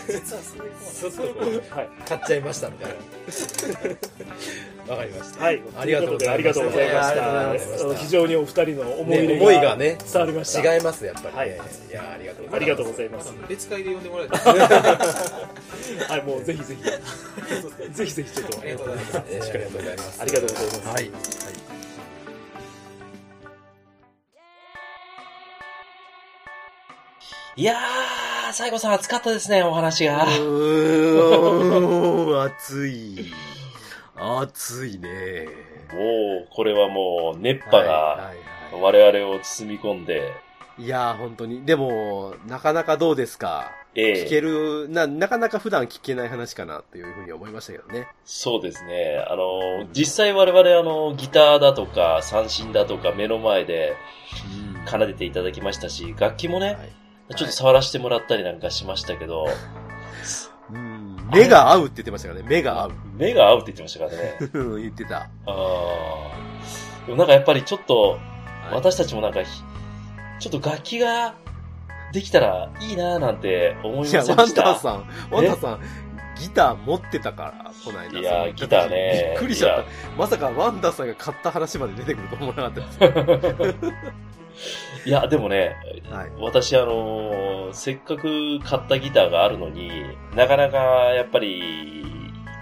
[0.07, 2.95] 実はそういうはい買っちゃいましたみたいな。
[4.87, 5.43] わかりました。
[5.43, 7.95] はい、ありがとうございますありがとうございましいやありがとうございましたた。
[7.95, 10.75] 非常にお二人の思い入ねれ思いがね、伝わりました。
[10.75, 11.31] 違います、やっぱりね。
[11.35, 11.51] はいい
[11.93, 12.55] や、ありがとうございます。
[12.55, 13.33] ありがとうございます。
[13.49, 14.63] 別会で呼んでもらえたら
[16.07, 16.83] はい、もうぜひぜひ、
[17.91, 20.21] ぜひぜひちょっと、ありがとうございますえーありがとうございます。
[20.21, 20.87] ありがとうございます。
[20.87, 21.11] はい。
[27.55, 27.77] いやー、
[28.53, 30.23] 西郷さん熱かったですね、お話が。
[30.23, 33.31] うーん、暑い。
[34.15, 35.47] 暑いね。
[35.93, 38.31] もう、これはもう、熱波が
[38.81, 40.31] 我々を包み込んで、
[40.79, 41.65] いやー、本当に。
[41.65, 43.71] でも、なかなかどうですか？
[43.95, 48.07] ええ聞ける、な、なかなか普段聞けない話かなっていうふうに思いましたけどね。
[48.25, 49.25] そうですね。
[49.27, 53.95] あの、実際我々あの、ギターだとか、三振だとか目の前で
[54.85, 56.77] 奏でていただきましたし、楽器もね、はい
[57.35, 59.47] ちょっと触らせてもらったりなんかしましたけど、
[60.73, 62.47] うん目が合うって言ってましたからね。
[62.49, 62.91] 目が合う。
[63.15, 64.37] 目が合うって言ってましたからね。
[64.81, 65.29] 言ってた。
[65.45, 68.17] あーでもなんかやっぱりちょっと、
[68.71, 69.61] 私たちもなんかひ、
[70.39, 71.35] ちょっと楽器が
[72.11, 74.35] できたらいいなーなんて思いまいや、ワン。
[74.35, 75.79] ダーさん、ワンダーさん、
[76.39, 78.19] ギター持ってたから、この間。
[78.19, 79.89] いやギターねびっくりしちゃっいやた。
[80.17, 83.77] まさかワンダーさんが買った話まで出てくると思わなかったです。
[85.07, 85.75] いや、でもね、
[86.11, 86.31] はい。
[86.39, 89.89] 私あのーせっかく買ったギターがあるのに
[90.35, 90.77] なかなか
[91.13, 92.05] やっぱり、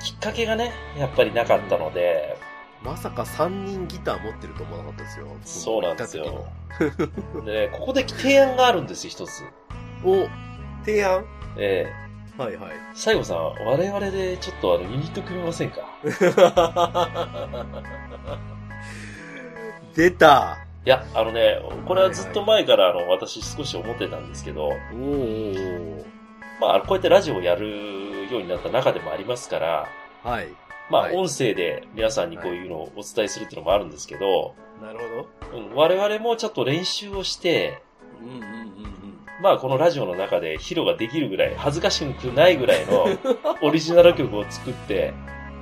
[0.03, 2.37] きっかけがね、やっぱりなかったので、
[2.83, 5.27] まさか3人ギター持ってると思わなかったですよ。
[5.43, 6.45] そうなんですよ
[7.45, 9.39] でね、ここで提案があるんですよ、一つ。
[9.39, 9.47] に。
[10.23, 10.27] お、
[10.85, 11.25] 提案？
[11.57, 11.91] え
[12.37, 12.71] はいはい。
[12.71, 15.77] え西郷さん、我々でちょっとあの、ユニット組みませんか？
[19.95, 20.64] 出た。
[20.86, 26.05] いや、あのね、これはずっと前からあの、私少し思ってたんですけど、おー。
[26.61, 29.89] まあ、こうやってラジオをやるようになった中でもありますから、
[30.23, 30.47] はい。
[30.89, 35.57] まあ、はい音声で皆さんにこういうのをお伝えするっていうのもあるんですけど、なるほど。
[35.57, 37.81] うん我々もちょっと練習をして、
[38.21, 38.65] うんうんうん
[39.41, 43.05] まあこのラジオの中で披露ができるぐらい、恥ずかしくないぐらいの
[43.63, 45.13] オリジナル曲を作って、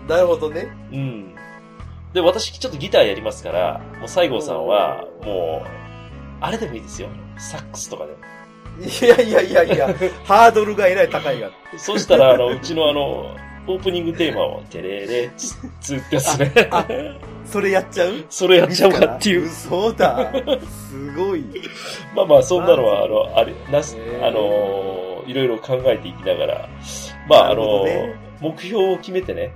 [0.01, 0.07] うん。
[0.07, 0.67] なるほどね。
[0.91, 1.32] うん。
[2.13, 5.67] で、私ちょっとギターやりますから、もう西郷さんは、もう、
[6.41, 7.09] あれでもいいですよ。
[7.37, 8.17] サックスとかでも。
[8.79, 9.87] いやいやいやいや、
[10.25, 11.49] ハードルがえらい高いが。
[11.77, 13.35] そしたら、あの、うちのあの、
[13.65, 16.67] オープニングテーマを、テレレツッツってやつね。
[16.69, 16.85] あ
[17.45, 18.25] それやっちゃう？
[18.29, 19.45] それやっちゃおうかっていう。
[19.45, 20.31] 嘘だ。
[20.67, 21.43] すごい。
[22.15, 26.69] まあまあ、そんなのは、あの、あれ、なすあの、いろいろ考えていきながら、
[27.29, 27.85] まあ、あの
[28.41, 29.53] 目標を決めてね、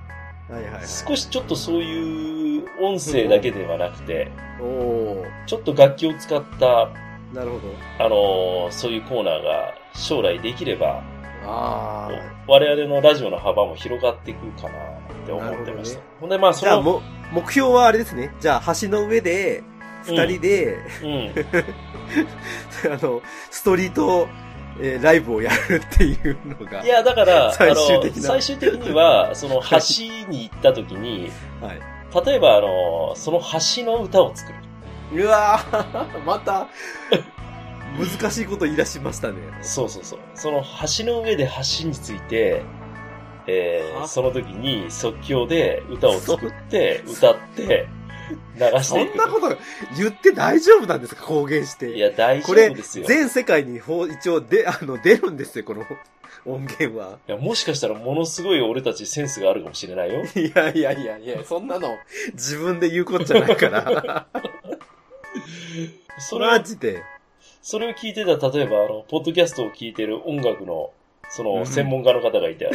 [0.49, 0.87] はいはいはい。
[0.87, 4.31] 少しちょっとそういう音声だけではなくて、
[4.61, 6.89] おおちょっと楽器を使った、
[7.33, 7.73] なるほど。
[7.99, 11.03] あの、そういうコーナーが将来できれば、
[11.43, 12.09] あ
[12.47, 16.01] 我々のラジオの幅も広がっていくかなって思ってました。
[16.19, 16.53] ほんで、まあ、あ。
[16.53, 18.33] じゃあ、その、も、目標はあれですね。
[18.39, 19.63] じゃあ、橋の上で、
[20.03, 21.33] 二人で、うん。
[22.93, 24.27] あの、ストリート、
[24.81, 26.83] えーライブをやるっていうのが。
[26.83, 32.25] いや、だから、最終的な最終的には、その橋に行った時に、はい。
[32.25, 34.59] 例えば、あの、その橋の歌を作る。
[35.23, 36.67] うわー また、
[37.97, 39.35] 難しいこと言い出しましたね。
[39.61, 40.19] そうそうそう。
[40.35, 40.63] その
[40.97, 41.49] 橋の上で
[41.81, 42.63] 橋について、
[43.47, 44.07] えー、は？
[44.07, 47.87] その時に即興で歌を作って、歌って、
[48.29, 49.15] 流してそいく。
[49.15, 49.55] んなこと
[49.97, 51.23] 言って大丈夫なんですか？
[51.25, 51.91] 公言して。
[51.95, 55.85] いや、大丈これ夫ですよ。、い全世界に一応で、あの、出るんですよ、この
[56.45, 57.19] 音源は。
[57.27, 60.23] や、もしかしたらものすごい俺たちセンスがあるかもしれないよ。
[60.35, 61.97] いやいやいやいや、そんなの
[62.33, 64.27] 自分で言うことじゃないから。
[66.19, 67.03] それをマ、ジで。
[67.61, 70.91] それを聞いてた、例えば、あの、ポッドキャストを聞いてる音楽の、
[71.29, 72.69] そうんの、専門家の方がいて、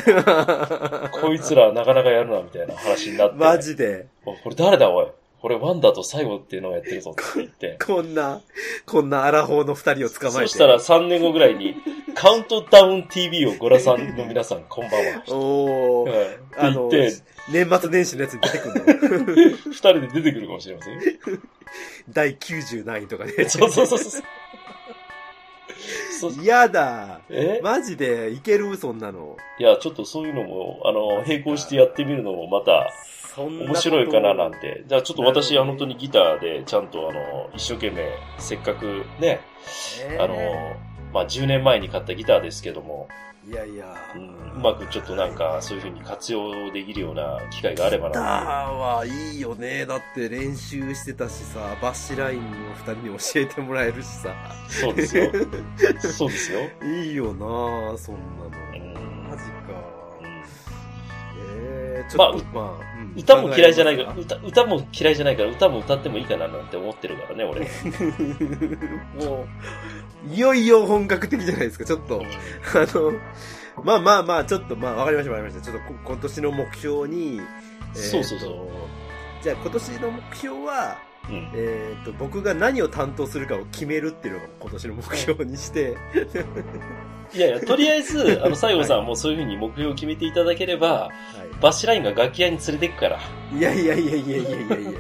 [1.21, 3.37] こいつらなかなかやるな、みたいな話になって。
[3.37, 4.07] マジで。
[4.27, 5.07] おこれ誰だ、おい？
[5.43, 7.77] これワンダと最後っていうのがやってるぞって言って。
[7.85, 8.41] こんな、
[8.87, 10.49] こんなアラフォーの二人を捕まえて。
[10.51, 11.75] そしたら3年後ぐらいに、
[12.15, 15.23] カウントダウン TV をご覧さんの皆さん、こんばんは。
[15.35, 16.29] おー、はい
[16.59, 19.57] あのって言って、年末年始のやつに出てくるの。
[19.67, 21.01] 二人で出てくるかもしれませんよ。
[22.09, 23.49] 第90位とかで。
[23.49, 24.23] そうそうそうそう。
[26.21, 27.21] そう嫌だ。
[27.31, 27.59] え？
[27.65, 28.77] マジで、いける？
[28.77, 29.37] そんなの。
[29.59, 32.93] いや、ちょっとそういうのも、あの、並行してやってみるのもまた
[33.35, 34.85] そんな面白いかななんて。
[34.87, 38.09] じゃあちょっと私本当にギターでちゃんとあの、一生懸命、
[38.39, 39.41] せっかくね、
[40.09, 40.37] えーあの、
[41.13, 43.09] まあ、10年前に買ったギターですけども、
[43.45, 43.87] いやいや。
[44.15, 48.29] うん、うまくちょっとなんかそういう風に活用できるような機会があればギターな。
[48.71, 49.85] はいいよね。
[49.85, 52.43] だって練習してたしさ、バッシュラインを
[52.77, 54.33] 二人に教えてもらえるしさ。
[54.69, 55.33] そうですよ。
[56.01, 56.61] そうですよ。
[56.85, 58.79] いいよなそんなうの。
[58.79, 59.51] んマジか。
[60.21, 60.43] うん
[61.51, 67.67] えー、ちょっと、まあ、うん歌も嫌いじゃないから、考歌、歌も嫌いじゃないから、歌も歌ってもいいかななんて思ってるからね、俺。
[67.67, 67.69] え
[69.25, 69.47] も
[70.31, 72.23] う、いよいよ本格的じゃないですか、ちょっと。
[72.23, 73.13] あの、
[73.85, 75.73] まあまあまあ、ちょっと、まあ、わかりました、わかりました。
[75.73, 78.53] ちょっとこ今年の目標に、えーとそうそうそう
[79.43, 80.99] じゃあ今年の目標は、
[81.29, 81.51] うん。
[81.55, 85.97] えっ、と、僕が何を担当するかを決めるっていうのが今年の目標にして、
[87.35, 91.11] いやいや、とりあえず、あの、西郷さんはもうそういうふうに目標を決めていただければ、は
[91.61, 93.21] バッシュラインが楽器屋に連れてくから。
[93.55, 93.59] い。
[93.59, 94.91] いやいやいやいやいやいやいやいや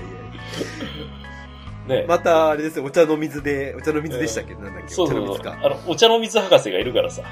[1.86, 2.06] ね。
[2.08, 5.34] また、あれですよ、お茶の水で、お茶の水でしたっけ、なんだっけ、そうそうそう。
[5.34, 5.66] お茶の水か。
[5.66, 7.22] あの、お茶の水博士がいるからさ。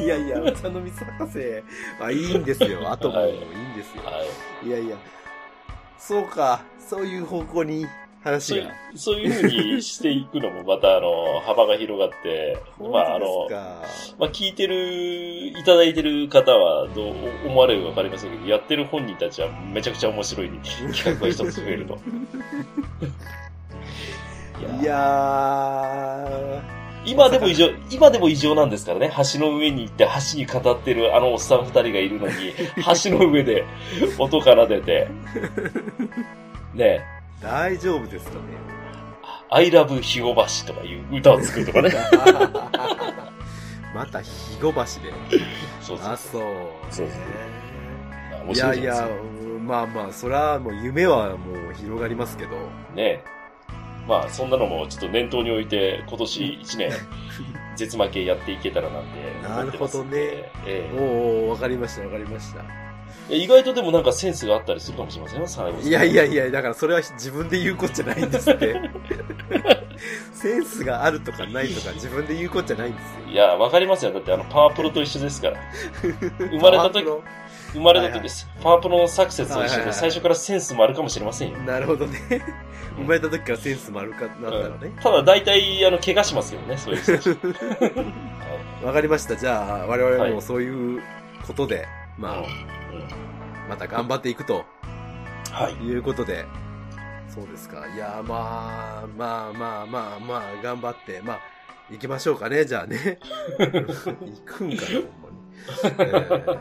[0.00, 1.38] いやいや、お茶の水博士、
[2.00, 2.90] あ、いいんですよ。
[2.90, 3.38] あともいいん
[3.76, 4.02] ですよ。
[4.04, 4.12] は
[4.64, 4.66] い。
[4.66, 4.96] いやいや、
[5.98, 7.86] そうか、そういう方向に
[8.24, 13.48] 話がそういう。、ふうにしていくのもまた、あの、幅が広がって、まあ、あの
[14.18, 17.14] まあ、聞いてる、いただいてる方はどう
[17.46, 21.98] 思われるかわかりませんけど、やってる本人たちはめちゃくちゃ面白い 企画が一つ増えると。
[24.78, 29.12] いいやー、今でも異常、今でも異常なんですからね。
[29.34, 32.32] 橋の上に行って橋に語ってるあのおっさん二人がいるのに、
[33.04, 33.64] 橋の上で
[34.18, 35.08] 音奏でて、
[36.74, 37.13] ね
[37.44, 38.40] 大丈夫ですかね。
[39.50, 41.90] I love 肥後橋とかいう歌を作るとかね。
[43.94, 44.86] また、肥後橋で。
[45.80, 46.42] そうそうあ、そう。
[46.90, 47.14] そうそ
[48.50, 52.50] ういやいや、うんまあまあ、それはもう夢はもう広がりますけど。
[52.94, 53.22] ね
[54.08, 56.90] まあ、そんなのもちょっと念頭に置いて、今年一年、
[57.76, 59.08] 絶負けやっていけたらなんて
[59.46, 60.50] 思ってますんで。
[60.58, 62.62] なるえおーおーわかりました、わかりました。
[63.30, 65.40] え意外とでもなんかセンスがあったりするかもしれません？
[65.40, 68.74] よ、最後いやいやいや、だからそれは自分で言うことじゃないんですって。
[70.34, 73.32] センスがあるとかないとか自分で言うことじゃないんですよ。
[73.32, 74.12] いや、わかりますよ。
[74.12, 75.56] だってあの、パワープロと一緒ですから。
[76.38, 77.06] 生まれた時、
[77.72, 78.46] 生まれた時です。
[78.62, 81.58] パワープロのサクセスと一緒で、はいはいはい最初からセンスもあるかもしれませんよ。
[81.58, 82.18] なるほどね。
[82.96, 84.92] 生まれた時からセンスもあるかなんだろうね。
[85.02, 87.28] ただ大体、あの、怪我しますよね、そういう人たち。
[88.84, 89.36] わかりました。
[89.36, 91.02] じゃあ、我々もそういう
[91.46, 92.42] ことで、まあ、
[93.68, 94.64] また頑張っていくと
[95.50, 95.84] はい。
[95.84, 96.44] いうことで、
[97.28, 97.86] そうですか。
[97.94, 101.40] いや、まあ、まあまあまあまあ、頑張って、まあ、
[101.90, 103.18] 行きましょうかね、じゃあね。
[103.58, 105.44] 行くんかよ、ほんまに。
[105.98, 106.58] えー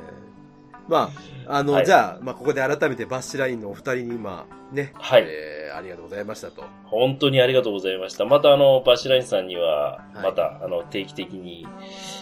[0.87, 1.09] ま
[1.47, 6.63] あ、あの、はいじゃあ、まあ、ここで改めてバッシュラインのお二人に今、ね、はいえーありがとうございましたと。
[6.85, 8.25] 本当にありがとうございました。
[8.25, 11.65] またあの、バシラインさんには、はいまた、あの、定期的に、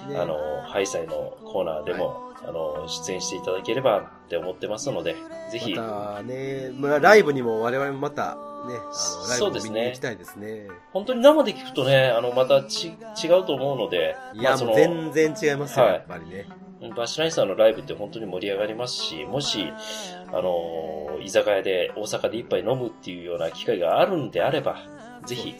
[0.08, 5.16] ねあの、ハイサイのコーナーでも、あの、出演していただければって思ってますので、
[5.52, 10.68] ぜひ、またね、まあ、ライブにも我々もまた、ね、あの、ライブもに行きたいですね。
[10.94, 12.88] 本当に生で聞くとね、あの、またち、
[13.24, 16.48] 違うと思うので、いや、まあそのもう全然違いますよ、はいやっぱりね。
[16.96, 19.72] バシラインさんのライブって本当に盛り上がりますし、もし、
[20.28, 24.78] あの、居酒屋で大阪で一杯飲むっていうような機会があるんであれば、
[25.26, 25.60] ぜひね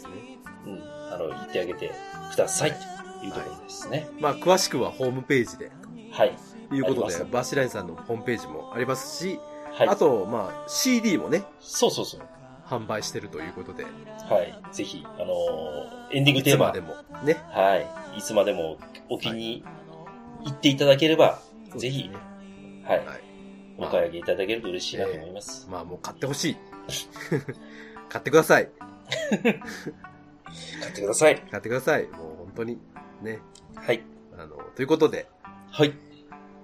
[0.66, 1.92] うん、あの、言ってあげて
[2.32, 4.08] くださいというところですね。
[4.20, 5.72] まあ、詳しくはホームページで、
[6.12, 6.36] はい。
[6.72, 9.40] ということでバシラインさんのホームページもありますし、
[9.74, 9.90] はい。
[9.90, 12.22] あと、まあ、CD もね、そうそうそう。
[12.66, 13.90] 販売してるということで、は
[14.42, 14.58] い。
[14.72, 17.38] ぜひ、あのーエンディングいテーマつまでも、ね。
[17.50, 17.76] は
[18.16, 18.18] い。
[18.18, 18.78] いつまでも
[19.10, 19.66] お気に
[20.46, 21.42] 入っていただければ、
[21.76, 23.06] ぜひ、そうですねはい。
[23.06, 23.22] はい。
[23.78, 25.68] お買い上げいただけると嬉しいなと思います。
[25.70, 26.58] まあ、もう買ってほしい。
[28.08, 28.70] 買ってください。
[29.42, 31.36] 買ってください。
[31.36, 32.04] 買ってください。
[32.08, 32.78] もう本当に、
[33.22, 33.40] ね。
[33.76, 34.02] はい。
[34.38, 35.28] あの、ということで、
[35.72, 35.94] はい。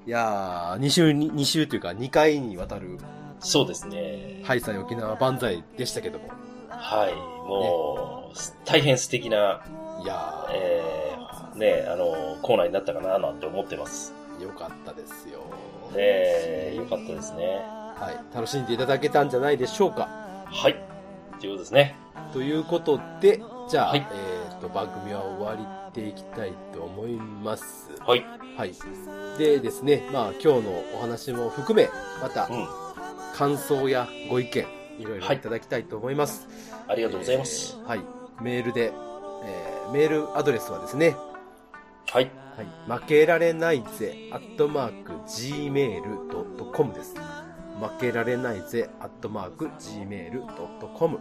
[0.07, 2.97] いやー、2週に、2週というか2回にわたる、
[3.41, 4.39] そうですね。
[4.41, 6.29] ハイサイ沖縄万歳でしたけども。
[6.69, 7.13] はい。
[7.13, 9.61] もう、大変素敵な、
[10.01, 14.13] いやえー、ね、あの、コーナーになったかななんて思ってます。
[14.39, 15.41] ー、よかったですよ。
[15.93, 17.61] えー、よかったですね。
[17.97, 18.33] はい。
[18.33, 20.07] 楽しんでいただけたんじゃないでしょうか。
[20.45, 20.81] はい。
[21.41, 21.95] ということですね。
[22.31, 27.89] ということで、じゃあ、はいえっ、と、番組は終わりていきたいと思います。
[28.05, 28.23] はい。
[28.55, 28.73] はい。
[29.39, 31.89] でですね、まあ今日のお話も含め、
[32.21, 32.67] またうん。
[33.33, 34.65] 感想やご意見、
[34.99, 36.47] いろいろはいいただきたいと思います。
[36.87, 37.75] ありがとうございます。
[37.79, 38.01] えーはい。
[38.41, 38.93] メールで、
[39.43, 41.15] えーメールアドレスはですね、
[42.11, 42.31] はい。
[42.87, 43.01] はい。
[43.01, 47.15] 負けられないぜ、アットマーク、gmail.com です。
[47.15, 51.19] 負けられないぜ、アットマーク、gmail.com。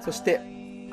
[0.00, 0.40] そして、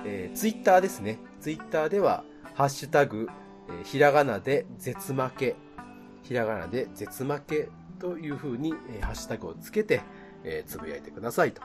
[0.05, 1.19] えー、ツイッターですね。
[1.41, 2.23] ツイッターでは、
[2.53, 3.27] ハッシュタグ、
[3.69, 5.55] えーひらがなで絶負け、
[6.23, 10.01] ひらがなで絶負けという風に、えーハッシュタグをつけて、
[10.43, 11.61] えーつぶやいてくださいと。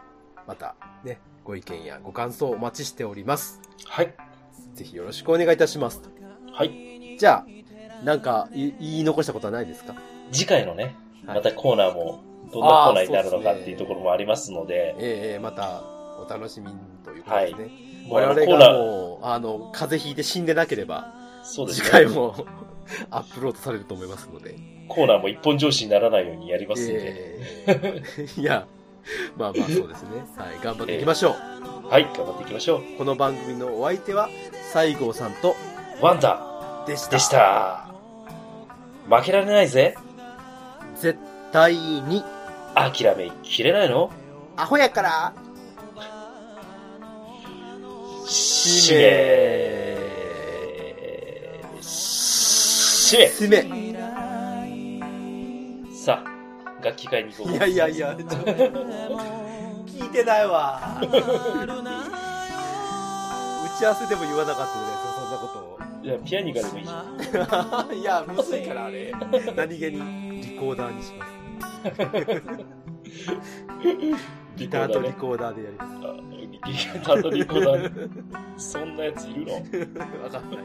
[0.47, 3.61] また、ね、ご意見やご感想お待ちしております。
[3.87, 4.15] はい。
[4.75, 6.01] ぜひよろしくお願いいたします。
[6.53, 7.17] はい。
[7.19, 9.95] じゃあ、なんかい言い残したことはないですか？
[10.31, 12.23] 次回のね、はいまたコーナーも、
[12.53, 15.83] どんなコーナーになるのかっていうところもありますので、ええまた
[16.19, 17.59] お楽しみにということですね。
[17.59, 17.69] もうあ
[18.11, 21.13] 我々がもう、あの、風邪ひいて死んでなければ、
[21.45, 21.91] 次そうですね。
[21.91, 22.35] 回も
[23.11, 24.57] アップロードされると思いますので。
[24.89, 26.95] コーナーも一本上司にならないようにやりますんで、
[27.67, 28.67] ええ いや、
[29.37, 30.09] まあまあそうですね。
[30.37, 31.37] はい、頑張っていきましょ
[31.85, 31.89] う。
[31.89, 32.83] はい、頑張っていきましょう。
[32.97, 34.29] この番組のお相手は、
[34.73, 35.55] 西郷さんと
[36.01, 37.11] ワンダでした。
[37.11, 37.89] でした。
[39.11, 39.95] 負けられないぜ。
[40.97, 41.19] 絶
[41.53, 42.25] 対に、
[42.75, 44.11] 諦めきれないの？
[44.57, 45.33] アホやから、
[48.29, 49.97] しめ。
[51.81, 53.25] しめ。
[53.27, 53.63] 締め。
[55.91, 56.27] さあ、
[56.85, 57.53] 楽器会に行こう。
[57.53, 58.37] いやいやいや、ちょっと
[59.87, 61.01] 聞いてないわ。
[61.01, 61.07] 打
[63.79, 66.85] ち合わせでも言わなかったじゃないですか、そんなこといや、ピアニカでもいい。
[68.01, 69.13] いや、むずいから、あれ。
[69.57, 71.39] 何気にリコーダーにします。
[74.57, 75.89] ギターとリコーダーでやりまあ
[76.67, 78.09] ギターとリコーダー。
[78.57, 79.55] そんなやついるの？
[80.25, 80.61] わかんない。